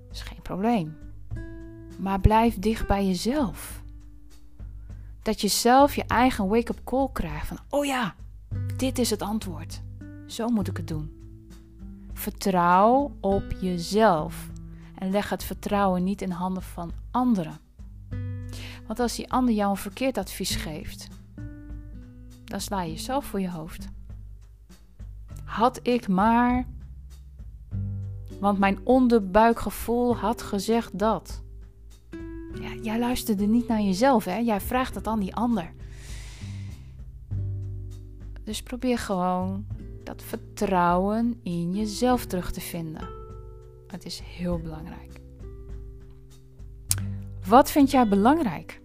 Dat 0.08 0.12
is 0.12 0.22
geen 0.22 0.42
probleem. 0.42 0.98
Maar 1.98 2.20
blijf 2.20 2.60
dicht 2.60 2.88
bij 2.88 3.06
jezelf. 3.06 3.84
Dat 5.26 5.42
je 5.42 5.48
zelf 5.48 5.96
je 5.96 6.04
eigen 6.08 6.48
wake-up 6.48 6.80
call 6.84 7.10
krijgt 7.14 7.48
van, 7.48 7.58
oh 7.70 7.86
ja, 7.86 8.16
dit 8.78 9.00
is 9.00 9.10
het 9.10 9.22
antwoord. 9.22 9.82
Zo 10.28 10.48
moet 10.48 10.68
ik 10.68 10.78
het 10.78 10.88
doen. 10.88 11.14
Vertrouw 12.14 13.16
op 13.20 13.44
jezelf. 13.62 14.50
En 14.96 15.12
leg 15.12 15.30
het 15.30 15.44
vertrouwen 15.44 16.04
niet 16.04 16.22
in 16.22 16.32
handen 16.32 16.64
van 16.64 16.92
anderen. 17.12 17.58
Want 18.88 19.00
als 19.00 19.16
die 19.16 19.32
ander 19.32 19.54
jou 19.54 19.70
een 19.70 19.78
verkeerd 19.78 20.18
advies 20.18 20.56
geeft, 20.56 21.08
dan 22.44 22.62
sla 22.62 22.82
je 22.82 22.92
jezelf 22.92 23.26
voor 23.26 23.42
je 23.42 23.52
hoofd. 23.52 23.88
Had 25.44 25.80
ik 25.84 26.08
maar. 26.08 26.66
Want 28.40 28.60
mijn 28.60 28.80
onderbuikgevoel 28.84 30.16
had 30.16 30.42
gezegd 30.42 31.00
dat. 31.00 31.44
Jij 32.86 33.00
luisterde 33.00 33.46
niet 33.46 33.68
naar 33.68 33.82
jezelf, 33.82 34.26
hè? 34.26 34.38
Jij 34.38 34.62
vraagt 34.62 34.96
het 34.96 35.08
aan 35.08 35.20
die 35.20 35.36
ander. 35.36 35.74
Dus 38.44 38.64
probeer 38.64 38.98
gewoon 38.98 39.66
dat 40.04 40.24
vertrouwen 40.24 41.40
in 41.44 41.74
jezelf 41.74 42.26
terug 42.26 42.52
te 42.52 42.62
vinden. 42.62 43.10
Het 43.88 44.06
is 44.06 44.20
heel 44.20 44.60
belangrijk. 44.60 45.20
Wat 47.48 47.72
vind 47.72 47.92
jij 47.92 48.08
belangrijk? 48.08 48.82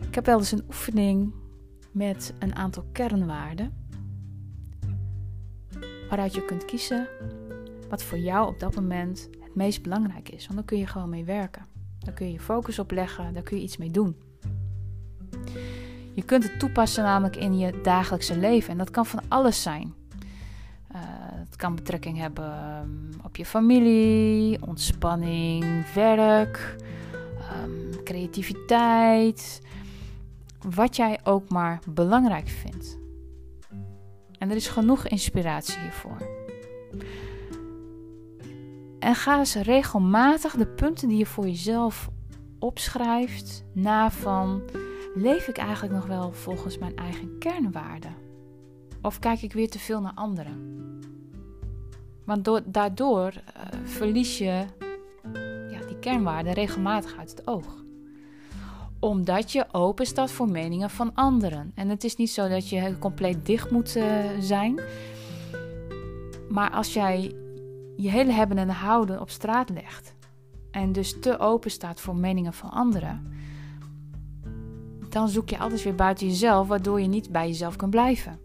Ik 0.00 0.14
heb 0.14 0.26
wel 0.26 0.38
eens 0.38 0.52
een 0.52 0.64
oefening 0.66 1.34
met 1.92 2.34
een 2.38 2.54
aantal 2.54 2.84
kernwaarden. 2.92 3.86
Waaruit 6.08 6.34
je 6.34 6.44
kunt 6.44 6.64
kiezen 6.64 7.08
wat 7.88 8.02
voor 8.02 8.18
jou 8.18 8.48
op 8.48 8.58
dat 8.58 8.74
moment 8.74 9.28
meest 9.58 9.82
belangrijk 9.82 10.28
is. 10.28 10.42
Want 10.42 10.54
dan 10.54 10.64
kun 10.64 10.78
je 10.78 10.86
gewoon 10.86 11.08
mee 11.08 11.24
werken. 11.24 11.62
Dan 11.98 12.14
kun 12.14 12.26
je 12.26 12.32
je 12.32 12.40
focus 12.40 12.78
op 12.78 12.90
leggen, 12.90 13.34
daar 13.34 13.42
kun 13.42 13.56
je 13.56 13.62
iets 13.62 13.76
mee 13.76 13.90
doen. 13.90 14.16
Je 16.14 16.24
kunt 16.24 16.42
het 16.42 16.58
toepassen 16.58 17.04
namelijk 17.04 17.36
in 17.36 17.58
je 17.58 17.80
dagelijkse 17.82 18.38
leven. 18.38 18.70
En 18.70 18.78
dat 18.78 18.90
kan 18.90 19.06
van 19.06 19.20
alles 19.28 19.62
zijn. 19.62 19.94
Uh, 20.92 21.00
het 21.48 21.56
kan 21.56 21.74
betrekking 21.74 22.18
hebben 22.18 22.52
ehm, 22.52 23.24
op 23.24 23.36
je 23.36 23.44
familie, 23.44 24.66
ontspanning, 24.66 25.92
werk, 25.92 26.76
um, 27.64 28.04
creativiteit. 28.04 29.62
Wat 30.60 30.96
jij 30.96 31.18
ook 31.24 31.48
maar 31.48 31.78
belangrijk 31.88 32.48
vindt. 32.48 32.98
En 34.38 34.50
er 34.50 34.56
is 34.56 34.68
genoeg 34.68 35.06
inspiratie 35.06 35.78
hiervoor. 35.78 36.37
En 39.08 39.14
ga 39.14 39.38
eens 39.38 39.54
regelmatig 39.54 40.54
de 40.54 40.66
punten 40.66 41.08
die 41.08 41.18
je 41.18 41.26
voor 41.26 41.44
jezelf 41.44 42.10
opschrijft 42.58 43.64
na 43.72 44.10
van 44.10 44.62
leef 45.14 45.48
ik 45.48 45.58
eigenlijk 45.58 45.94
nog 45.94 46.06
wel 46.06 46.32
volgens 46.32 46.78
mijn 46.78 46.96
eigen 46.96 47.38
kernwaarden? 47.38 48.14
Of 49.02 49.18
kijk 49.18 49.42
ik 49.42 49.52
weer 49.52 49.70
te 49.70 49.78
veel 49.78 50.00
naar 50.00 50.12
anderen? 50.14 50.76
Want 52.24 52.60
daardoor 52.64 53.32
uh, 53.32 53.62
verlies 53.84 54.38
je 54.38 54.64
ja, 55.70 55.86
die 55.86 55.98
kernwaarden 56.00 56.52
regelmatig 56.52 57.16
uit 57.18 57.30
het 57.30 57.46
oog 57.46 57.84
omdat 59.00 59.52
je 59.52 59.66
open 59.72 60.06
staat 60.06 60.30
voor 60.30 60.48
meningen 60.48 60.90
van 60.90 61.14
anderen. 61.14 61.72
En 61.74 61.88
het 61.88 62.04
is 62.04 62.16
niet 62.16 62.30
zo 62.30 62.48
dat 62.48 62.68
je 62.68 62.98
compleet 62.98 63.46
dicht 63.46 63.70
moet 63.70 63.96
uh, 63.96 64.24
zijn. 64.40 64.80
Maar 66.48 66.70
als 66.70 66.92
jij 66.92 67.34
je 67.98 68.10
hele 68.10 68.32
hebben 68.32 68.58
en 68.58 68.68
houden 68.68 69.20
op 69.20 69.30
straat 69.30 69.70
legt. 69.70 70.14
En 70.70 70.92
dus 70.92 71.20
te 71.20 71.38
open 71.38 71.70
staat 71.70 72.00
voor 72.00 72.16
meningen 72.16 72.52
van 72.52 72.70
anderen. 72.70 73.32
Dan 75.08 75.28
zoek 75.28 75.48
je 75.48 75.58
alles 75.58 75.84
weer 75.84 75.94
buiten 75.94 76.26
jezelf, 76.26 76.68
waardoor 76.68 77.00
je 77.00 77.08
niet 77.08 77.32
bij 77.32 77.46
jezelf 77.46 77.76
kan 77.76 77.90
blijven. 77.90 78.38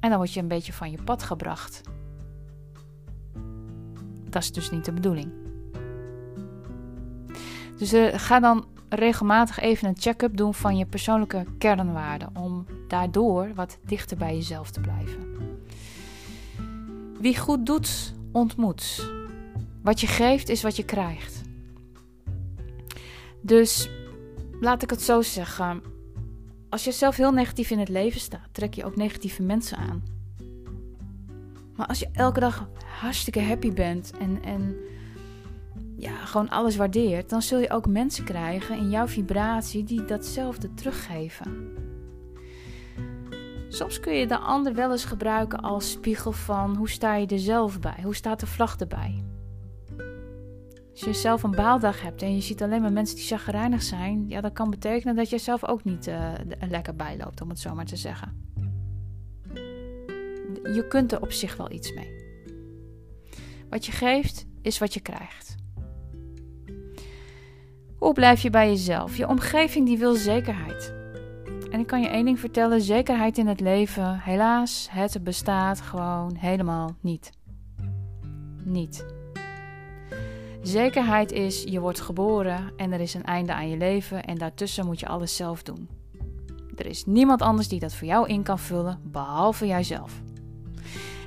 En 0.00 0.08
dan 0.08 0.18
word 0.18 0.32
je 0.32 0.40
een 0.40 0.48
beetje 0.48 0.72
van 0.72 0.90
je 0.90 1.02
pad 1.02 1.22
gebracht. 1.22 1.80
Dat 4.28 4.42
is 4.42 4.52
dus 4.52 4.70
niet 4.70 4.84
de 4.84 4.92
bedoeling. 4.92 5.32
Dus 7.76 7.94
uh, 7.94 8.08
ga 8.12 8.40
dan 8.40 8.64
regelmatig 8.88 9.58
even 9.58 9.88
een 9.88 9.98
check-up 9.98 10.36
doen 10.36 10.54
van 10.54 10.76
je 10.76 10.86
persoonlijke 10.86 11.44
kernwaarden. 11.58 12.36
Om 12.36 12.66
daardoor 12.88 13.54
wat 13.54 13.78
dichter 13.84 14.16
bij 14.16 14.34
jezelf 14.34 14.70
te 14.70 14.80
blijven. 14.80 15.31
Wie 17.22 17.38
goed 17.38 17.66
doet, 17.66 18.14
ontmoet. 18.32 19.10
Wat 19.82 20.00
je 20.00 20.06
geeft 20.06 20.48
is 20.48 20.62
wat 20.62 20.76
je 20.76 20.84
krijgt. 20.84 21.40
Dus 23.40 23.88
laat 24.60 24.82
ik 24.82 24.90
het 24.90 25.02
zo 25.02 25.22
zeggen. 25.22 25.82
Als 26.68 26.84
je 26.84 26.92
zelf 26.92 27.16
heel 27.16 27.32
negatief 27.32 27.70
in 27.70 27.78
het 27.78 27.88
leven 27.88 28.20
staat, 28.20 28.48
trek 28.52 28.74
je 28.74 28.84
ook 28.84 28.96
negatieve 28.96 29.42
mensen 29.42 29.76
aan. 29.78 30.02
Maar 31.76 31.86
als 31.86 31.98
je 31.98 32.08
elke 32.12 32.40
dag 32.40 32.68
hartstikke 33.00 33.40
happy 33.40 33.72
bent 33.72 34.12
en, 34.18 34.42
en 34.42 34.76
ja, 35.96 36.24
gewoon 36.24 36.48
alles 36.48 36.76
waardeert, 36.76 37.30
dan 37.30 37.42
zul 37.42 37.58
je 37.58 37.70
ook 37.70 37.86
mensen 37.86 38.24
krijgen 38.24 38.76
in 38.76 38.90
jouw 38.90 39.06
vibratie 39.06 39.84
die 39.84 40.04
datzelfde 40.04 40.74
teruggeven. 40.74 41.74
Soms 43.72 44.00
kun 44.00 44.12
je 44.14 44.26
de 44.26 44.38
ander 44.38 44.74
wel 44.74 44.90
eens 44.90 45.04
gebruiken 45.04 45.60
als 45.60 45.90
spiegel 45.90 46.32
van 46.32 46.76
hoe 46.76 46.90
sta 46.90 47.14
je 47.14 47.26
er 47.26 47.38
zelf 47.38 47.80
bij? 47.80 47.98
Hoe 48.02 48.14
staat 48.14 48.40
de 48.40 48.46
vlag 48.46 48.76
erbij? 48.76 49.24
Als 50.90 51.00
je 51.00 51.12
zelf 51.12 51.42
een 51.42 51.50
baaldag 51.50 52.02
hebt 52.02 52.22
en 52.22 52.34
je 52.34 52.40
ziet 52.40 52.62
alleen 52.62 52.82
maar 52.82 52.92
mensen 52.92 53.16
die 53.16 53.24
chagrijnig 53.24 53.82
zijn, 53.82 54.28
ja, 54.28 54.40
dat 54.40 54.52
kan 54.52 54.70
betekenen 54.70 55.16
dat 55.16 55.30
je 55.30 55.38
zelf 55.38 55.66
ook 55.66 55.84
niet 55.84 56.06
uh, 56.06 56.32
lekker 56.68 56.96
bijloopt, 56.96 57.40
om 57.40 57.48
het 57.48 57.60
zo 57.60 57.74
maar 57.74 57.84
te 57.84 57.96
zeggen. 57.96 58.50
Je 60.62 60.84
kunt 60.88 61.12
er 61.12 61.22
op 61.22 61.32
zich 61.32 61.56
wel 61.56 61.70
iets 61.70 61.94
mee. 61.94 62.10
Wat 63.70 63.86
je 63.86 63.92
geeft, 63.92 64.46
is 64.62 64.78
wat 64.78 64.94
je 64.94 65.00
krijgt. 65.00 65.54
Hoe 67.98 68.12
blijf 68.12 68.42
je 68.42 68.50
bij 68.50 68.68
jezelf? 68.68 69.16
Je 69.16 69.28
omgeving 69.28 69.86
die 69.86 69.98
wil 69.98 70.14
zekerheid. 70.14 71.01
En 71.72 71.80
ik 71.80 71.86
kan 71.86 72.00
je 72.00 72.08
één 72.08 72.24
ding 72.24 72.40
vertellen: 72.40 72.80
zekerheid 72.80 73.38
in 73.38 73.46
het 73.46 73.60
leven, 73.60 74.18
helaas, 74.18 74.88
het 74.90 75.24
bestaat 75.24 75.80
gewoon 75.80 76.36
helemaal 76.36 76.96
niet. 77.00 77.30
Niet. 78.64 79.06
Zekerheid 80.62 81.32
is, 81.32 81.62
je 81.62 81.80
wordt 81.80 82.00
geboren 82.00 82.72
en 82.76 82.92
er 82.92 83.00
is 83.00 83.14
een 83.14 83.24
einde 83.24 83.52
aan 83.52 83.68
je 83.68 83.76
leven 83.76 84.24
en 84.24 84.38
daartussen 84.38 84.86
moet 84.86 85.00
je 85.00 85.06
alles 85.06 85.36
zelf 85.36 85.62
doen. 85.62 85.88
Er 86.76 86.86
is 86.86 87.04
niemand 87.04 87.42
anders 87.42 87.68
die 87.68 87.80
dat 87.80 87.94
voor 87.94 88.06
jou 88.06 88.28
in 88.28 88.42
kan 88.42 88.58
vullen, 88.58 89.00
behalve 89.04 89.66
jijzelf. 89.66 90.22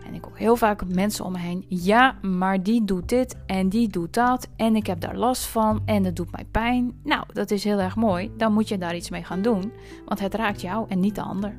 En 0.05 0.13
ik 0.13 0.23
hoor 0.23 0.37
heel 0.37 0.55
vaak 0.55 0.87
mensen 0.87 1.25
om 1.25 1.31
me 1.31 1.39
heen: 1.39 1.65
ja, 1.67 2.15
maar 2.21 2.63
die 2.63 2.83
doet 2.83 3.09
dit 3.09 3.35
en 3.45 3.69
die 3.69 3.87
doet 3.87 4.13
dat. 4.13 4.47
En 4.55 4.75
ik 4.75 4.87
heb 4.87 4.99
daar 4.99 5.17
last 5.17 5.45
van 5.45 5.81
en 5.85 6.03
het 6.03 6.15
doet 6.15 6.31
mij 6.31 6.45
pijn. 6.51 6.99
Nou, 7.03 7.25
dat 7.33 7.51
is 7.51 7.63
heel 7.63 7.79
erg 7.79 7.95
mooi. 7.95 8.31
Dan 8.37 8.53
moet 8.53 8.67
je 8.67 8.77
daar 8.77 8.95
iets 8.95 9.09
mee 9.09 9.23
gaan 9.23 9.41
doen, 9.41 9.71
want 10.05 10.19
het 10.19 10.33
raakt 10.33 10.61
jou 10.61 10.85
en 10.89 10.99
niet 10.99 11.15
de 11.15 11.21
ander. 11.21 11.53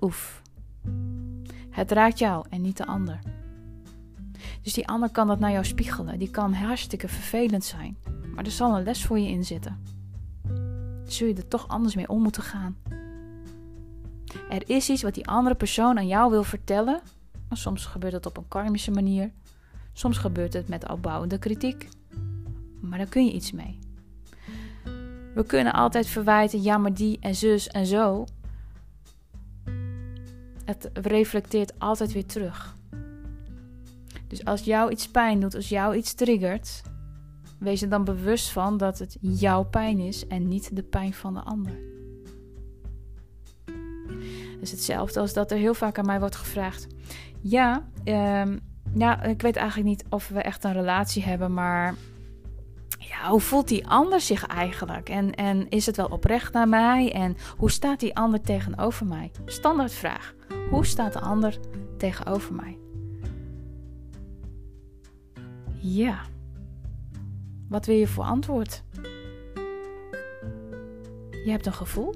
Oef. 0.00 0.42
Het 1.70 1.90
raakt 1.90 2.18
jou 2.18 2.46
en 2.50 2.60
niet 2.60 2.76
de 2.76 2.86
ander. 2.86 3.18
Dus 4.62 4.72
die 4.72 4.88
ander 4.88 5.10
kan 5.10 5.26
dat 5.26 5.38
naar 5.38 5.50
jou 5.50 5.64
spiegelen. 5.64 6.18
Die 6.18 6.30
kan 6.30 6.52
hartstikke 6.52 7.08
vervelend 7.08 7.64
zijn. 7.64 7.96
Maar 8.34 8.44
er 8.44 8.50
zal 8.50 8.76
een 8.76 8.82
les 8.82 9.04
voor 9.04 9.18
je 9.18 9.28
in 9.28 9.44
zitten. 9.44 9.78
Zul 11.04 11.28
je 11.28 11.34
er 11.34 11.48
toch 11.48 11.68
anders 11.68 11.94
mee 11.94 12.08
om 12.08 12.22
moeten 12.22 12.42
gaan. 12.42 12.76
Er 14.50 14.68
is 14.68 14.90
iets 14.90 15.02
wat 15.02 15.14
die 15.14 15.26
andere 15.26 15.54
persoon 15.54 15.98
aan 15.98 16.06
jou 16.06 16.30
wil 16.30 16.44
vertellen. 16.44 17.00
Soms 17.50 17.86
gebeurt 17.86 18.12
het 18.12 18.26
op 18.26 18.36
een 18.36 18.48
karmische 18.48 18.90
manier. 18.90 19.30
Soms 19.92 20.18
gebeurt 20.18 20.52
het 20.52 20.68
met 20.68 20.88
opbouwende 20.88 21.38
kritiek. 21.38 21.88
Maar 22.80 22.98
daar 22.98 23.06
kun 23.06 23.24
je 23.24 23.32
iets 23.32 23.52
mee. 23.52 23.78
We 25.34 25.44
kunnen 25.46 25.72
altijd 25.72 26.06
verwijten, 26.06 26.62
ja, 26.62 26.78
maar 26.78 26.94
die 26.94 27.18
en 27.20 27.34
zus 27.34 27.68
en 27.68 27.86
zo. 27.86 28.24
Het 30.64 30.90
reflecteert 30.92 31.78
altijd 31.78 32.12
weer 32.12 32.26
terug. 32.26 32.74
Dus 34.28 34.44
als 34.44 34.64
jou 34.64 34.90
iets 34.90 35.08
pijn 35.08 35.40
doet, 35.40 35.54
als 35.54 35.68
jou 35.68 35.96
iets 35.96 36.14
triggert, 36.14 36.82
wees 37.58 37.82
er 37.82 37.88
dan 37.88 38.04
bewust 38.04 38.52
van 38.52 38.76
dat 38.76 38.98
het 38.98 39.16
jouw 39.20 39.64
pijn 39.64 39.98
is 39.98 40.26
en 40.26 40.48
niet 40.48 40.76
de 40.76 40.82
pijn 40.82 41.14
van 41.14 41.34
de 41.34 41.40
ander. 41.40 41.89
Het 44.60 44.68
is 44.68 44.70
hetzelfde 44.70 45.20
als 45.20 45.32
dat 45.32 45.50
er 45.50 45.58
heel 45.58 45.74
vaak 45.74 45.98
aan 45.98 46.06
mij 46.06 46.20
wordt 46.20 46.36
gevraagd. 46.36 46.86
Ja, 47.40 47.86
ja, 48.94 49.22
ik 49.22 49.42
weet 49.42 49.56
eigenlijk 49.56 49.88
niet 49.88 50.04
of 50.08 50.28
we 50.28 50.42
echt 50.42 50.64
een 50.64 50.72
relatie 50.72 51.22
hebben, 51.22 51.54
maar 51.54 51.94
ja, 52.98 53.28
hoe 53.30 53.40
voelt 53.40 53.68
die 53.68 53.88
ander 53.88 54.20
zich 54.20 54.46
eigenlijk? 54.46 55.08
En, 55.08 55.34
en 55.34 55.68
is 55.68 55.86
het 55.86 55.96
wel 55.96 56.06
oprecht 56.06 56.52
naar 56.52 56.68
mij? 56.68 57.12
En 57.12 57.36
hoe 57.56 57.70
staat 57.70 58.00
die 58.00 58.16
ander 58.16 58.40
tegenover 58.40 59.06
mij? 59.06 59.30
Standaardvraag. 59.44 60.34
Hoe 60.70 60.86
staat 60.86 61.12
de 61.12 61.20
ander 61.20 61.58
tegenover 61.98 62.54
mij? 62.54 62.78
Ja. 65.76 66.20
Wat 67.68 67.86
wil 67.86 67.96
je 67.96 68.06
voor 68.06 68.24
antwoord? 68.24 68.82
Je 71.44 71.50
hebt 71.50 71.66
een 71.66 71.72
gevoel. 71.72 72.14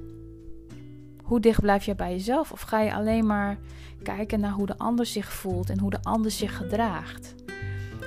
Hoe 1.25 1.39
dicht 1.39 1.61
blijf 1.61 1.85
je 1.85 1.95
bij 1.95 2.11
jezelf? 2.11 2.51
Of 2.51 2.61
ga 2.61 2.81
je 2.81 2.93
alleen 2.93 3.25
maar 3.25 3.57
kijken 4.03 4.39
naar 4.39 4.51
hoe 4.51 4.65
de 4.65 4.77
ander 4.77 5.05
zich 5.05 5.33
voelt 5.33 5.69
en 5.69 5.79
hoe 5.79 5.89
de 5.89 6.03
ander 6.03 6.31
zich 6.31 6.57
gedraagt? 6.57 7.35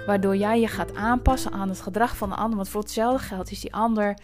Waardoor 0.07 0.37
jij 0.37 0.61
je 0.61 0.69
gaat 0.69 0.95
aanpassen 0.95 1.53
aan 1.53 1.69
het 1.69 1.81
gedrag 1.81 2.17
van 2.17 2.29
de 2.29 2.35
ander. 2.35 2.57
Want 2.57 2.69
voor 2.69 2.81
hetzelfde 2.81 3.27
geld 3.27 3.51
is 3.51 3.61
die 3.61 3.75
ander. 3.75 4.19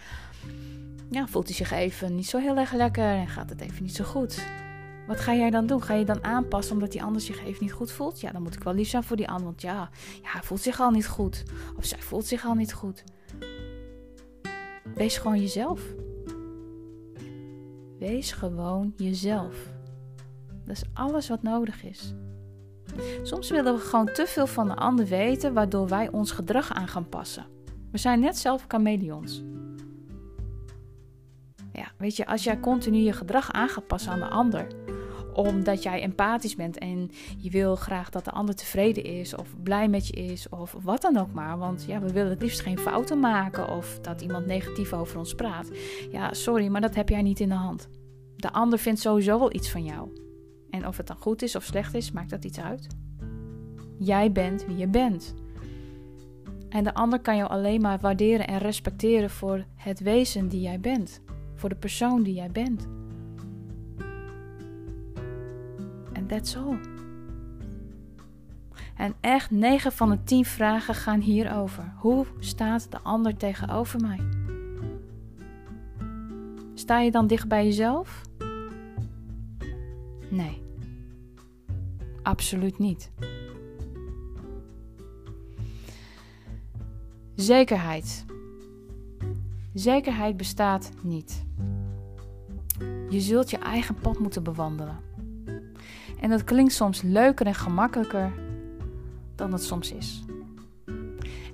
Ja, 1.10 1.26
voelt 1.26 1.46
hij 1.46 1.56
zich 1.56 1.70
even 1.70 2.14
niet 2.14 2.26
zo 2.26 2.38
heel 2.38 2.56
erg 2.56 2.72
lekker 2.72 3.04
en 3.04 3.28
gaat 3.28 3.50
het 3.50 3.60
even 3.60 3.82
niet 3.82 3.94
zo 3.94 4.04
goed. 4.04 4.46
Wat 5.06 5.20
ga 5.20 5.34
jij 5.34 5.50
dan 5.50 5.66
doen? 5.66 5.82
Ga 5.82 5.94
je 5.94 6.04
dan 6.04 6.24
aanpassen 6.24 6.74
omdat 6.74 6.92
die 6.92 7.02
ander 7.02 7.20
zich 7.20 7.44
even 7.44 7.62
niet 7.64 7.72
goed 7.72 7.92
voelt? 7.92 8.20
Ja, 8.20 8.32
dan 8.32 8.42
moet 8.42 8.54
ik 8.54 8.62
wel 8.62 8.74
lief 8.74 8.88
zijn 8.88 9.04
voor 9.04 9.16
die 9.16 9.28
ander. 9.28 9.44
Want 9.44 9.62
ja, 9.62 9.90
ja 10.22 10.30
hij 10.30 10.42
voelt 10.42 10.60
zich 10.60 10.80
al 10.80 10.90
niet 10.90 11.08
goed. 11.08 11.42
Of 11.76 11.84
zij 11.84 12.00
voelt 12.00 12.26
zich 12.26 12.44
al 12.44 12.54
niet 12.54 12.72
goed. 12.72 13.04
Wees 14.94 15.18
gewoon 15.18 15.40
jezelf. 15.40 15.80
Wees 17.98 18.32
gewoon 18.32 18.92
jezelf. 18.96 19.72
Dat 20.64 20.76
is 20.76 20.84
alles 20.92 21.28
wat 21.28 21.42
nodig 21.42 21.84
is. 21.84 22.14
Soms 23.22 23.50
willen 23.50 23.74
we 23.74 23.80
gewoon 23.80 24.12
te 24.12 24.26
veel 24.26 24.46
van 24.46 24.68
de 24.68 24.74
ander 24.74 25.06
weten, 25.06 25.54
waardoor 25.54 25.88
wij 25.88 26.10
ons 26.10 26.30
gedrag 26.30 26.72
aan 26.72 26.88
gaan 26.88 27.08
passen. 27.08 27.46
We 27.90 27.98
zijn 27.98 28.20
net 28.20 28.36
zelf 28.36 28.64
chameleons. 28.68 29.42
Ja, 31.72 31.92
weet 31.98 32.16
je, 32.16 32.26
als 32.26 32.44
jij 32.44 32.60
continu 32.60 32.98
je 32.98 33.12
gedrag 33.12 33.52
aan 33.52 33.68
gaat 33.68 33.86
passen 33.86 34.12
aan 34.12 34.18
de 34.18 34.28
ander, 34.28 34.66
omdat 35.34 35.82
jij 35.82 36.02
empathisch 36.02 36.56
bent 36.56 36.78
en 36.78 37.10
je 37.38 37.50
wil 37.50 37.76
graag 37.76 38.10
dat 38.10 38.24
de 38.24 38.30
ander 38.30 38.54
tevreden 38.54 39.04
is 39.04 39.34
of 39.34 39.48
blij 39.62 39.88
met 39.88 40.06
je 40.06 40.12
is 40.12 40.48
of 40.48 40.76
wat 40.82 41.02
dan 41.02 41.16
ook 41.16 41.32
maar. 41.32 41.58
Want 41.58 41.84
ja, 41.86 42.00
we 42.00 42.12
willen 42.12 42.30
het 42.30 42.42
liefst 42.42 42.60
geen 42.60 42.78
fouten 42.78 43.20
maken 43.20 43.68
of 43.68 43.98
dat 44.00 44.20
iemand 44.20 44.46
negatief 44.46 44.92
over 44.92 45.18
ons 45.18 45.34
praat. 45.34 45.70
Ja, 46.12 46.32
sorry, 46.32 46.66
maar 46.66 46.80
dat 46.80 46.94
heb 46.94 47.08
jij 47.08 47.22
niet 47.22 47.40
in 47.40 47.48
de 47.48 47.54
hand. 47.54 47.88
De 48.36 48.52
ander 48.52 48.78
vindt 48.78 49.00
sowieso 49.00 49.38
wel 49.38 49.54
iets 49.54 49.70
van 49.70 49.84
jou. 49.84 50.08
En 50.70 50.86
of 50.86 50.96
het 50.96 51.06
dan 51.06 51.16
goed 51.16 51.42
is 51.42 51.56
of 51.56 51.62
slecht 51.62 51.94
is, 51.94 52.10
maakt 52.10 52.30
dat 52.30 52.44
iets 52.44 52.60
uit? 52.60 52.86
Jij 53.98 54.32
bent 54.32 54.66
wie 54.66 54.76
je 54.76 54.88
bent. 54.88 55.34
En 56.68 56.84
de 56.84 56.94
ander 56.94 57.20
kan 57.20 57.36
jou 57.36 57.50
alleen 57.50 57.80
maar 57.80 57.98
waarderen 58.00 58.46
en 58.46 58.58
respecteren 58.58 59.30
voor 59.30 59.64
het 59.74 60.00
wezen 60.00 60.48
die 60.48 60.60
jij 60.60 60.80
bent. 60.80 61.20
Voor 61.54 61.68
de 61.68 61.74
persoon 61.74 62.22
die 62.22 62.34
jij 62.34 62.50
bent. 62.50 62.88
That's 66.34 66.56
all. 66.56 66.78
En 68.96 69.14
echt 69.20 69.50
9 69.50 69.92
van 69.92 70.10
de 70.10 70.22
10 70.22 70.44
vragen 70.44 70.94
gaan 70.94 71.20
hierover. 71.20 71.92
Hoe 71.96 72.26
staat 72.38 72.90
de 72.90 72.98
ander 73.02 73.36
tegenover 73.36 74.00
mij? 74.00 74.20
Sta 76.74 77.00
je 77.00 77.10
dan 77.10 77.26
dicht 77.26 77.48
bij 77.48 77.64
jezelf? 77.64 78.20
Nee. 80.28 80.62
Absoluut 82.22 82.78
niet. 82.78 83.10
Zekerheid. 87.34 88.24
Zekerheid 89.74 90.36
bestaat 90.36 90.90
niet. 91.02 91.44
Je 93.08 93.20
zult 93.20 93.50
je 93.50 93.58
eigen 93.58 93.94
pad 93.94 94.18
moeten 94.18 94.42
bewandelen. 94.42 95.13
En 96.24 96.30
dat 96.30 96.44
klinkt 96.44 96.72
soms 96.72 97.02
leuker 97.02 97.46
en 97.46 97.54
gemakkelijker 97.54 98.32
dan 99.34 99.52
het 99.52 99.62
soms 99.62 99.92
is. 99.92 100.24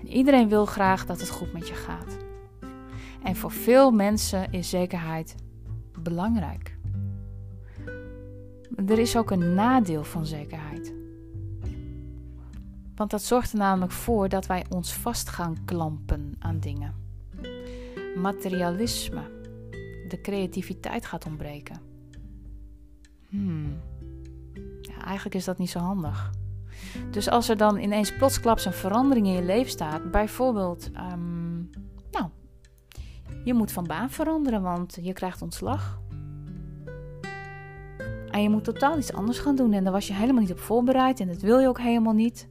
En 0.00 0.08
iedereen 0.08 0.48
wil 0.48 0.66
graag 0.66 1.06
dat 1.06 1.20
het 1.20 1.30
goed 1.30 1.52
met 1.52 1.68
je 1.68 1.74
gaat. 1.74 2.16
En 3.22 3.36
voor 3.36 3.50
veel 3.50 3.90
mensen 3.90 4.52
is 4.52 4.68
zekerheid 4.68 5.34
belangrijk. 6.02 6.76
Er 8.86 8.98
is 8.98 9.16
ook 9.16 9.30
een 9.30 9.54
nadeel 9.54 10.04
van 10.04 10.26
zekerheid. 10.26 10.94
Want 12.94 13.10
dat 13.10 13.22
zorgt 13.22 13.52
er 13.52 13.58
namelijk 13.58 13.92
voor 13.92 14.28
dat 14.28 14.46
wij 14.46 14.64
ons 14.68 14.94
vast 14.94 15.28
gaan 15.28 15.64
klampen 15.64 16.34
aan 16.38 16.60
dingen. 16.60 16.94
Materialisme. 18.16 19.22
De 20.08 20.20
creativiteit 20.22 21.06
gaat 21.06 21.26
ontbreken. 21.26 21.80
Hmm. 23.28 23.89
Eigenlijk 25.10 25.38
is 25.38 25.44
dat 25.44 25.58
niet 25.58 25.70
zo 25.70 25.78
handig. 25.78 26.30
Dus 27.10 27.30
als 27.30 27.48
er 27.48 27.56
dan 27.56 27.78
ineens 27.78 28.16
plotsklaps 28.16 28.64
een 28.64 28.72
verandering 28.72 29.26
in 29.26 29.32
je 29.32 29.42
leven 29.42 29.70
staat, 29.70 30.10
bijvoorbeeld, 30.10 30.90
um, 31.12 31.70
nou, 32.10 32.28
je 33.44 33.54
moet 33.54 33.72
van 33.72 33.86
baan 33.86 34.10
veranderen, 34.10 34.62
want 34.62 34.98
je 35.00 35.12
krijgt 35.12 35.42
ontslag. 35.42 36.00
En 38.30 38.42
je 38.42 38.48
moet 38.48 38.64
totaal 38.64 38.98
iets 38.98 39.12
anders 39.12 39.38
gaan 39.38 39.56
doen 39.56 39.72
en 39.72 39.84
daar 39.84 39.92
was 39.92 40.06
je 40.06 40.14
helemaal 40.14 40.40
niet 40.40 40.52
op 40.52 40.58
voorbereid 40.58 41.20
en 41.20 41.26
dat 41.26 41.40
wil 41.40 41.58
je 41.58 41.68
ook 41.68 41.80
helemaal 41.80 42.12
niet. 42.12 42.48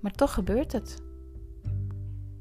Maar 0.00 0.12
toch 0.12 0.34
gebeurt 0.34 0.72
het. 0.72 1.02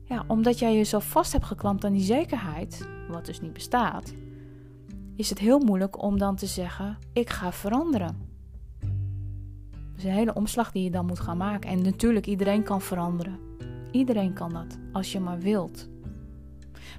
Ja, 0.03 0.23
omdat 0.27 0.59
jij 0.59 0.77
je 0.77 0.83
zo 0.83 0.99
vast 0.99 1.31
hebt 1.31 1.45
geklampt 1.45 1.85
aan 1.85 1.93
die 1.93 2.01
zekerheid, 2.01 2.87
wat 3.09 3.25
dus 3.25 3.41
niet 3.41 3.53
bestaat, 3.53 4.13
is 5.15 5.29
het 5.29 5.39
heel 5.39 5.59
moeilijk 5.59 6.01
om 6.01 6.17
dan 6.17 6.35
te 6.35 6.45
zeggen: 6.45 6.97
ik 7.13 7.29
ga 7.29 7.51
veranderen. 7.51 8.27
Is 9.97 10.03
een 10.03 10.11
hele 10.11 10.33
omslag 10.33 10.71
die 10.71 10.83
je 10.83 10.91
dan 10.91 11.05
moet 11.05 11.19
gaan 11.19 11.37
maken. 11.37 11.69
En 11.69 11.81
natuurlijk, 11.81 12.25
iedereen 12.27 12.63
kan 12.63 12.81
veranderen. 12.81 13.39
Iedereen 13.91 14.33
kan 14.33 14.53
dat, 14.53 14.77
als 14.91 15.11
je 15.11 15.19
maar 15.19 15.39
wilt. 15.39 15.89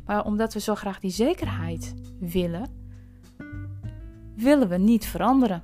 Maar 0.05 0.25
omdat 0.25 0.53
we 0.53 0.61
zo 0.61 0.75
graag 0.75 1.01
die 1.01 1.11
zekerheid 1.11 1.95
willen, 2.21 2.67
willen 4.37 4.69
we 4.69 4.77
niet 4.77 5.07
veranderen. 5.07 5.63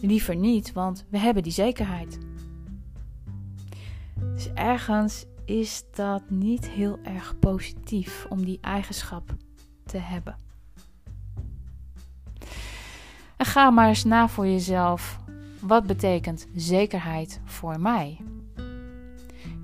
Liever 0.00 0.36
niet, 0.36 0.72
want 0.72 1.06
we 1.10 1.18
hebben 1.18 1.42
die 1.42 1.52
zekerheid. 1.52 2.18
Dus 4.34 4.52
ergens 4.52 5.26
is 5.44 5.84
dat 5.94 6.22
niet 6.30 6.68
heel 6.68 6.98
erg 7.02 7.38
positief 7.38 8.26
om 8.28 8.44
die 8.44 8.58
eigenschap 8.60 9.34
te 9.84 9.98
hebben. 9.98 10.36
En 13.36 13.46
ga 13.46 13.70
maar 13.70 13.88
eens 13.88 14.04
na 14.04 14.28
voor 14.28 14.46
jezelf. 14.46 15.20
Wat 15.62 15.86
betekent 15.86 16.46
zekerheid 16.54 17.40
voor 17.44 17.80
mij? 17.80 18.20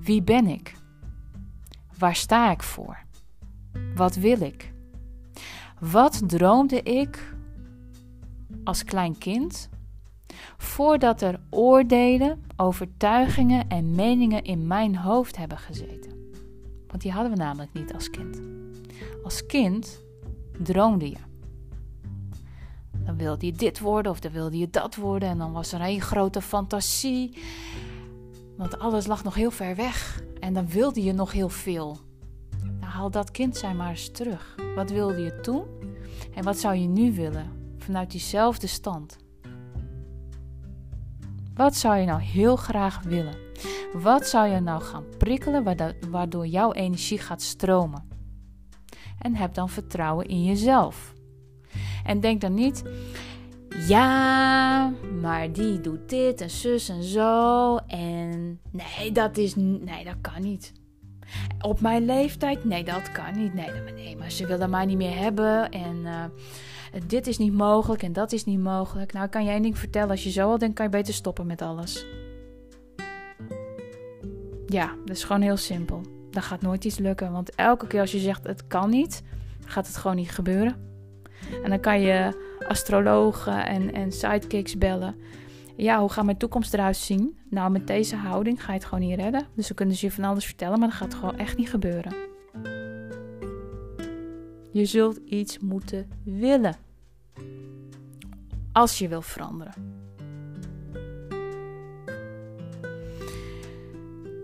Wie 0.01 0.23
ben 0.23 0.47
ik? 0.47 0.75
Waar 1.99 2.17
sta 2.17 2.51
ik 2.51 2.63
voor? 2.63 2.99
Wat 3.95 4.17
wil 4.17 4.41
ik? 4.41 4.73
Wat 5.81 6.23
droomde 6.27 6.83
ik 6.83 7.35
als 8.65 8.85
klein 8.85 9.19
kind 9.19 9.69
voordat 10.57 11.23
er 11.23 11.41
oordelen, 11.51 12.45
overtuigingen 12.57 13.69
en 13.69 13.95
meningen 13.95 14.43
in 14.43 14.67
mijn 14.67 14.97
hoofd 14.97 15.37
hebben 15.37 15.59
gezeten. 15.59 16.33
Want 16.87 17.03
die 17.03 17.13
hadden 17.13 17.33
we 17.33 17.39
namelijk 17.39 17.73
niet 17.73 17.95
als 17.95 18.11
kind. 18.11 18.41
Als 19.25 19.47
kind 19.47 20.03
droomde 20.63 21.09
je. 21.11 21.28
Wilde 23.19 23.47
je 23.47 23.53
dit 23.53 23.81
worden 23.81 24.13
of 24.13 24.21
dan 24.21 24.33
wilde 24.33 24.59
je 24.59 24.71
dat 24.71 24.97
worden 24.97 25.29
en 25.29 25.39
dan 25.39 25.53
was 25.53 25.73
er 25.73 25.81
een 25.81 26.01
grote 26.01 26.43
fantasie. 26.43 27.39
Want 28.57 28.79
alles 28.79 29.07
lag 29.07 29.25
nog 29.25 29.35
heel 29.35 29.51
ver 29.51 29.77
weg 29.77 30.23
en 30.41 30.53
dan 30.53 30.69
wilde 30.69 31.03
je 31.03 31.13
nog 31.13 31.33
heel 31.33 31.49
veel. 31.49 31.99
Nou, 32.63 32.93
haal 32.93 33.11
dat 33.11 33.31
kind 33.31 33.57
zijn 33.57 33.77
maar 33.77 33.91
eens 33.91 34.11
terug. 34.11 34.57
Wat 34.75 34.91
wilde 34.91 35.23
je 35.23 35.41
toen 35.41 35.65
en 36.35 36.45
wat 36.45 36.59
zou 36.59 36.75
je 36.75 36.89
nu 36.89 37.15
willen 37.15 37.51
vanuit 37.79 38.11
diezelfde 38.11 38.67
stand? 38.67 39.17
Wat 41.55 41.77
zou 41.77 41.97
je 41.97 42.07
nou 42.07 42.21
heel 42.21 42.57
graag 42.57 43.03
willen? 43.03 43.37
Wat 43.93 44.27
zou 44.27 44.49
je 44.49 44.61
nou 44.61 44.83
gaan 44.83 45.05
prikkelen 45.19 45.77
waardoor 46.11 46.47
jouw 46.47 46.73
energie 46.73 47.19
gaat 47.19 47.43
stromen? 47.43 48.09
En 49.19 49.35
heb 49.35 49.55
dan 49.55 49.69
vertrouwen 49.69 50.27
in 50.27 50.45
jezelf. 50.45 51.17
En 52.09 52.21
denk 52.21 52.41
dan 52.41 52.55
niet, 52.55 52.83
ja, 53.87 54.93
maar 55.21 55.53
die 55.53 55.81
doet 55.81 56.09
dit 56.09 56.41
en 56.41 56.51
zus 56.51 56.89
en 56.89 57.03
zo. 57.03 57.77
En 57.77 58.61
nee, 58.71 59.13
dat 59.13 59.37
is. 59.37 59.55
Nee, 59.57 60.05
dat 60.05 60.17
kan 60.21 60.43
niet. 60.43 60.73
Op 61.61 61.81
mijn 61.81 62.05
leeftijd? 62.05 62.65
Nee, 62.65 62.85
dat 62.85 63.13
kan 63.13 63.37
niet. 63.37 63.55
Nee, 63.55 63.71
nee 63.95 64.17
maar 64.17 64.31
ze 64.31 64.47
willen 64.47 64.71
mij 64.71 64.87
niet 64.87 64.97
meer 64.97 65.17
hebben. 65.17 65.71
En 65.71 65.97
uh, 65.97 66.25
dit 67.07 67.27
is 67.27 67.39
niet 67.39 67.53
mogelijk 67.53 68.03
en 68.03 68.13
dat 68.13 68.33
is 68.33 68.45
niet 68.45 68.61
mogelijk. 68.61 69.13
Nou, 69.13 69.29
kan 69.29 69.45
je 69.45 69.51
één 69.51 69.63
ding 69.63 69.79
vertellen. 69.79 70.11
Als 70.11 70.25
je 70.25 70.31
zo 70.31 70.51
al 70.51 70.59
denkt, 70.59 70.75
kan 70.75 70.85
je 70.85 70.91
beter 70.91 71.15
stoppen 71.15 71.47
met 71.47 71.63
alles. 71.63 72.07
Ja, 74.67 74.95
dat 75.05 75.17
is 75.17 75.25
gewoon 75.25 75.43
heel 75.43 75.57
simpel. 75.57 76.01
Dan 76.31 76.43
gaat 76.43 76.63
nooit 76.63 76.85
iets 76.85 76.99
lukken. 76.99 77.33
Want 77.33 77.55
elke 77.55 77.87
keer 77.87 78.01
als 78.01 78.13
je 78.13 78.19
zegt 78.19 78.47
het 78.47 78.67
kan 78.67 78.91
niet, 78.91 79.23
gaat 79.65 79.87
het 79.87 79.97
gewoon 79.97 80.17
niet 80.17 80.31
gebeuren. 80.31 80.88
En 81.63 81.71
dan 81.71 81.81
kan 81.81 82.01
je 82.01 82.47
astrologen 82.69 83.67
en, 83.67 83.93
en 83.93 84.13
sidekicks 84.13 84.79
bellen. 84.79 85.15
Ja, 85.77 86.01
hoe 86.01 86.11
gaat 86.11 86.25
mijn 86.25 86.37
toekomst 86.37 86.75
eruit 86.75 86.97
zien? 86.97 87.39
Nou, 87.51 87.71
met 87.71 87.87
deze 87.87 88.17
houding 88.17 88.65
ga 88.65 88.73
je 88.73 88.79
het 88.79 88.89
gewoon 88.89 89.09
niet 89.09 89.19
redden. 89.19 89.47
Dus 89.55 89.67
ze 89.67 89.75
kunnen 89.75 89.97
ze 89.97 90.07
je 90.07 90.13
van 90.13 90.25
alles 90.25 90.45
vertellen, 90.45 90.79
maar 90.79 90.89
dat 90.89 90.97
gaat 90.97 91.15
gewoon 91.15 91.39
echt 91.39 91.57
niet 91.57 91.71
gebeuren. 91.71 92.15
Je 94.73 94.85
zult 94.85 95.17
iets 95.17 95.59
moeten 95.59 96.09
willen. 96.25 96.77
Als 98.73 98.99
je 98.99 99.09
wil 99.09 99.23
veranderen. 99.23 99.75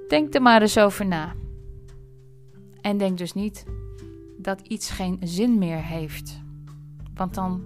Denk 0.08 0.34
er 0.34 0.42
maar 0.42 0.60
eens 0.60 0.78
over 0.78 1.06
na. 1.06 1.34
En 2.80 2.98
denk 2.98 3.18
dus 3.18 3.32
niet 3.32 3.64
dat 4.38 4.60
iets 4.60 4.90
geen 4.90 5.18
zin 5.22 5.58
meer 5.58 5.84
heeft. 5.84 6.43
Want 7.14 7.34
dan 7.34 7.62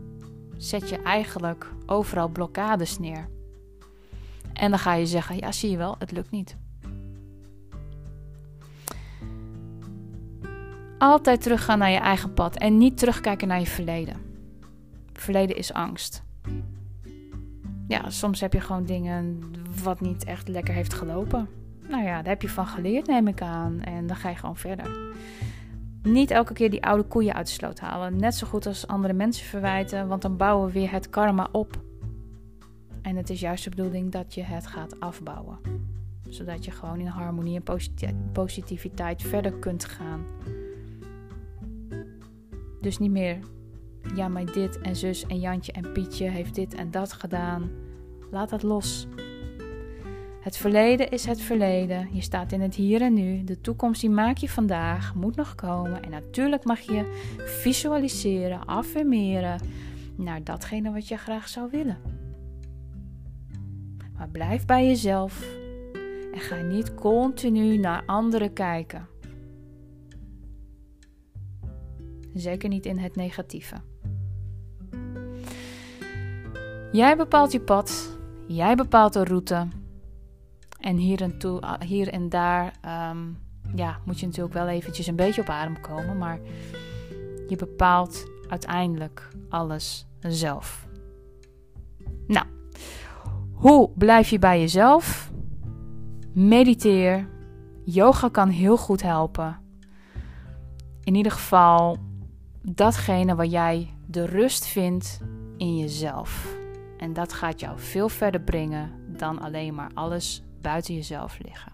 zet 0.57 0.89
je 0.89 1.03
eigenlijk 1.03 1.73
overal 1.87 2.29
blokkades 2.29 2.99
neer. 2.99 3.29
En 4.53 4.71
dan 4.71 4.79
ga 4.79 4.95
je 4.95 5.07
zeggen: 5.07 5.37
ja, 5.37 5.53
zie 5.53 5.71
je 5.71 5.77
wel, 5.77 5.97
het 5.99 6.13
lukt 6.13 6.31
niet. 6.31 6.57
Altijd 10.99 11.43
teruggaan 11.43 11.79
naar 11.79 11.91
je 11.91 11.99
eigen 11.99 12.35
pad 12.35 12.57
en 12.57 12.79
niet 12.79 12.99
terugkijken 12.99 13.49
naar 13.49 13.61
je 13.61 13.67
verleden. 13.67 14.17
Verleden 15.13 15.57
is 15.57 15.73
angst. 15.73 16.23
Ja, 17.89 18.11
soms 18.11 18.41
heb 18.41 18.53
je 18.53 18.61
gewoon 18.61 18.85
dingen 18.85 19.41
wat 19.83 20.01
niet 20.01 20.25
echt 20.25 20.49
lekker 20.49 20.75
heeft 20.75 20.95
gelopen. 20.95 21.49
Nou 21.89 22.03
ja, 22.03 22.17
daar 22.17 22.33
heb 22.33 22.43
je 22.43 22.49
van 22.49 22.67
geleerd, 22.67 23.07
neem 23.07 23.29
ik 23.29 23.43
aan. 23.43 23.81
En 23.81 24.07
dan 24.07 24.17
ga 24.17 24.29
je 24.29 24.37
gewoon 24.37 24.57
verder. 24.57 25.15
Niet 26.03 26.31
elke 26.31 26.53
keer 26.53 26.71
die 26.71 26.85
oude 26.85 27.03
koeien 27.03 27.35
uit 27.35 27.47
de 27.47 27.53
sloot 27.53 27.81
halen. 27.81 28.17
Net 28.17 28.35
zo 28.35 28.47
goed 28.47 28.67
als 28.67 28.87
andere 28.87 29.13
mensen 29.13 29.47
verwijten, 29.47 30.09
want 30.09 30.23
dan 30.23 30.37
bouwen 30.37 30.67
we 30.67 30.73
weer 30.73 30.91
het 30.91 31.11
karma 31.11 31.49
op. 31.53 31.81
En 33.03 33.17
het 33.17 33.31
is 33.31 33.41
juist 33.41 33.65
de 33.65 33.71
bedoeling 33.71 34.13
dat 34.13 34.35
je 34.35 34.43
het 34.43 34.67
gaat 34.67 35.01
afbouwen. 35.01 35.59
Zodat 36.29 36.65
je 36.65 36.71
gewoon 36.71 37.01
in 37.01 37.07
harmonie 37.07 37.61
en 37.97 38.31
positiviteit 38.33 39.23
verder 39.23 39.53
kunt 39.53 39.85
gaan. 39.85 40.25
Dus 42.81 42.99
niet 42.99 43.11
meer, 43.11 43.39
ja, 44.15 44.29
maar 44.29 44.45
dit 44.45 44.81
en 44.81 44.97
zus 44.97 45.27
en 45.27 45.41
Jantje 45.41 45.73
en 45.73 45.93
Pietje 45.93 46.29
heeft 46.29 46.55
dit 46.55 46.75
en 46.75 46.91
dat 46.91 47.13
gedaan. 47.13 47.71
Laat 48.31 48.51
dat 48.51 48.63
los. 48.63 49.07
Het 50.49 50.57
verleden 50.57 51.11
is 51.11 51.25
het 51.25 51.41
verleden. 51.41 52.09
Je 52.13 52.21
staat 52.21 52.53
in 52.53 52.61
het 52.61 52.75
hier 52.75 53.03
en 53.03 53.15
nu. 53.15 53.45
De 53.45 53.61
toekomst 53.61 54.01
die 54.01 54.11
maak 54.11 54.37
je 54.37 54.49
vandaag, 54.49 55.15
moet 55.15 55.37
nog 55.37 55.55
komen. 55.55 56.03
En 56.03 56.11
natuurlijk 56.11 56.65
mag 56.65 56.81
je 56.81 57.29
visualiseren, 57.37 58.67
affirmeren 58.67 59.61
naar 60.17 60.45
datgene 60.45 60.93
wat 60.93 61.09
je 61.09 61.17
graag 61.17 61.49
zou 61.49 61.71
willen. 61.71 61.99
Maar 64.17 64.29
blijf 64.29 64.67
bij 64.67 64.87
jezelf 64.87 65.47
en 66.33 66.41
ga 66.41 66.57
niet 66.57 66.95
continu 66.95 67.77
naar 67.77 68.03
anderen 68.07 68.53
kijken. 68.53 69.09
Zeker 72.35 72.69
niet 72.69 72.87
in 72.87 72.99
het 72.99 73.17
negatieve. 73.17 73.77
Jij 76.93 77.17
bepaalt 77.17 77.53
je 77.53 77.61
pad, 77.61 78.19
jij 78.47 78.75
bepaalt 78.75 79.13
de 79.13 79.25
route. 79.25 79.69
En 80.79 80.97
hier 80.97 81.23
en, 81.23 81.38
toe, 81.38 81.61
ah, 81.61 81.81
hier 81.81 82.09
en 82.09 82.29
daar 82.29 82.73
ehm, 82.81 83.19
ja, 83.75 83.99
moet 84.05 84.21
je 84.21 84.27
natuurlijk 84.27 84.55
wel 84.55 84.69
eventjes 84.69 85.07
een 85.07 85.17
beetje 85.17 85.41
op 85.41 85.49
adem 85.49 85.81
komen. 85.81 86.19
Maar 86.19 86.38
je 87.49 87.57
bepaalt 87.57 88.27
uiteindelijk 88.49 89.29
alles 89.49 90.07
zelf. 90.21 90.87
Nou, 92.27 92.47
hoe 93.53 93.91
blijf 93.95 94.31
je 94.31 94.38
bij 94.38 94.61
jezelf? 94.61 95.31
Mediteer. 96.33 97.29
Yoga 97.85 98.29
kan 98.29 98.49
heel 98.49 98.77
goed 98.77 99.03
helpen. 99.03 99.59
In 101.05 101.14
ieder 101.14 101.33
geval 101.33 101.97
datgene 102.62 103.35
waar 103.35 103.47
jij 103.47 103.95
de 104.07 104.27
rust 104.27 104.67
vindt 104.67 105.21
in 105.57 105.79
jezelf. 105.79 106.57
En 106.99 107.12
dat 107.12 107.33
gaat 107.33 107.61
jou 107.61 107.79
veel 107.79 108.09
verder 108.09 108.41
brengen 108.41 108.91
dan 109.07 109.41
alleen 109.41 109.75
maar 109.75 109.91
alles 109.95 110.43
buiten 110.61 110.94
jezelf 110.94 111.38
liggen. 111.38 111.73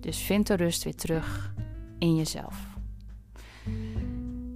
Dus 0.00 0.18
vind 0.18 0.46
de 0.46 0.54
rust 0.54 0.84
weer 0.84 0.96
terug 0.96 1.54
in 1.98 2.16
jezelf. 2.16 2.56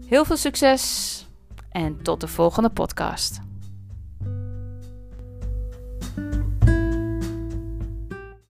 Heel 0.07 0.25
veel 0.25 0.37
succes 0.37 1.27
en 1.71 2.03
tot 2.03 2.21
de 2.21 2.29
volgende 2.29 2.71
podcast. 2.71 3.41